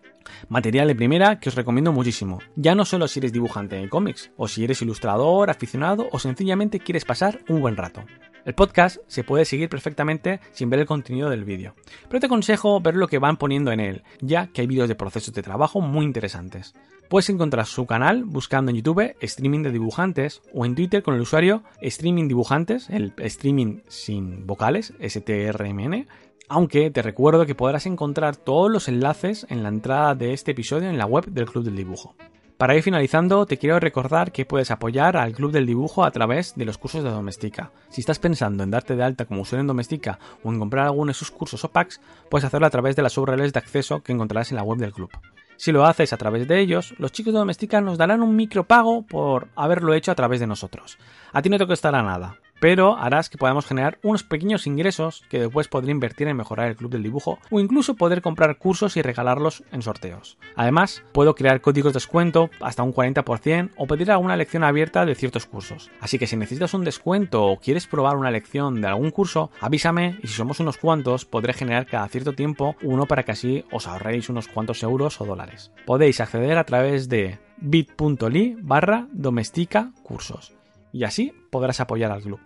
[0.49, 4.31] Material de primera que os recomiendo muchísimo, ya no solo si eres dibujante de cómics,
[4.37, 8.03] o si eres ilustrador, aficionado o sencillamente quieres pasar un buen rato.
[8.47, 11.75] El podcast se puede seguir perfectamente sin ver el contenido del vídeo,
[12.07, 14.95] pero te aconsejo ver lo que van poniendo en él, ya que hay vídeos de
[14.95, 16.73] procesos de trabajo muy interesantes.
[17.09, 21.21] Puedes encontrar su canal buscando en YouTube Streaming de Dibujantes o en Twitter con el
[21.21, 26.07] usuario Streaming Dibujantes, el streaming sin vocales, STRMN,
[26.49, 30.89] aunque te recuerdo que podrás encontrar todos los enlaces en la entrada de este episodio
[30.89, 32.15] en la web del Club del Dibujo.
[32.57, 36.55] Para ir finalizando, te quiero recordar que puedes apoyar al Club del Dibujo a través
[36.55, 37.71] de los cursos de Domestika.
[37.89, 41.11] Si estás pensando en darte de alta como usuario en Domestika o en comprar alguno
[41.11, 44.11] de sus cursos o packs, puedes hacerlo a través de las URLs de acceso que
[44.11, 45.11] encontrarás en la web del club.
[45.57, 49.03] Si lo haces a través de ellos, los chicos de Domestika nos darán un micropago
[49.03, 50.97] por haberlo hecho a través de nosotros.
[51.33, 55.39] A ti no te costará nada, pero harás que podamos generar unos pequeños ingresos que
[55.39, 59.01] después podré invertir en mejorar el club del dibujo o incluso poder comprar cursos y
[59.01, 60.37] regalarlos en sorteos.
[60.55, 65.15] Además, puedo crear códigos de descuento hasta un 40% o pedir alguna lección abierta de
[65.15, 65.89] ciertos cursos.
[65.99, 70.19] Así que si necesitas un descuento o quieres probar una lección de algún curso, avísame
[70.21, 73.87] y si somos unos cuantos podré generar cada cierto tiempo uno para que así os
[73.87, 75.71] ahorréis unos cuantos euros o dólares.
[75.85, 80.56] Podéis acceder a través de bit.ly barra domestica cursos
[80.91, 82.39] y así podrás apoyar al club.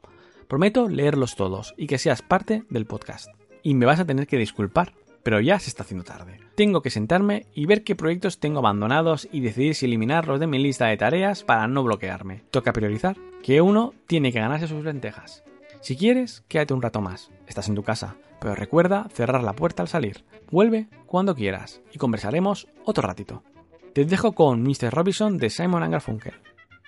[0.50, 3.30] Prometo leerlos todos y que seas parte del podcast.
[3.64, 4.92] Y me vas a tener que disculpar
[5.24, 6.41] pero ya se está haciendo tarde.
[6.56, 10.60] Tengo que sentarme y ver qué proyectos tengo abandonados y decidir si eliminarlos de mi
[10.60, 12.44] lista de tareas para no bloquearme.
[12.52, 15.44] Toca priorizar, que uno tiene que ganarse sus lentejas.
[15.82, 17.32] Si quieres, quédate un rato más.
[17.48, 20.26] Estás en tu casa, pero recuerda cerrar la puerta al salir.
[20.52, 23.44] Vuelve cuando quieras y conversaremos otro ratito.
[23.94, 24.92] Te dejo con Mr.
[24.92, 26.34] Robinson de Simon Garfunkel.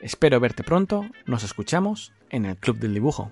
[0.02, 3.32] Espero verte pronto, nos escuchamos en el Club del Dibujo.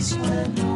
[0.00, 0.69] sweat.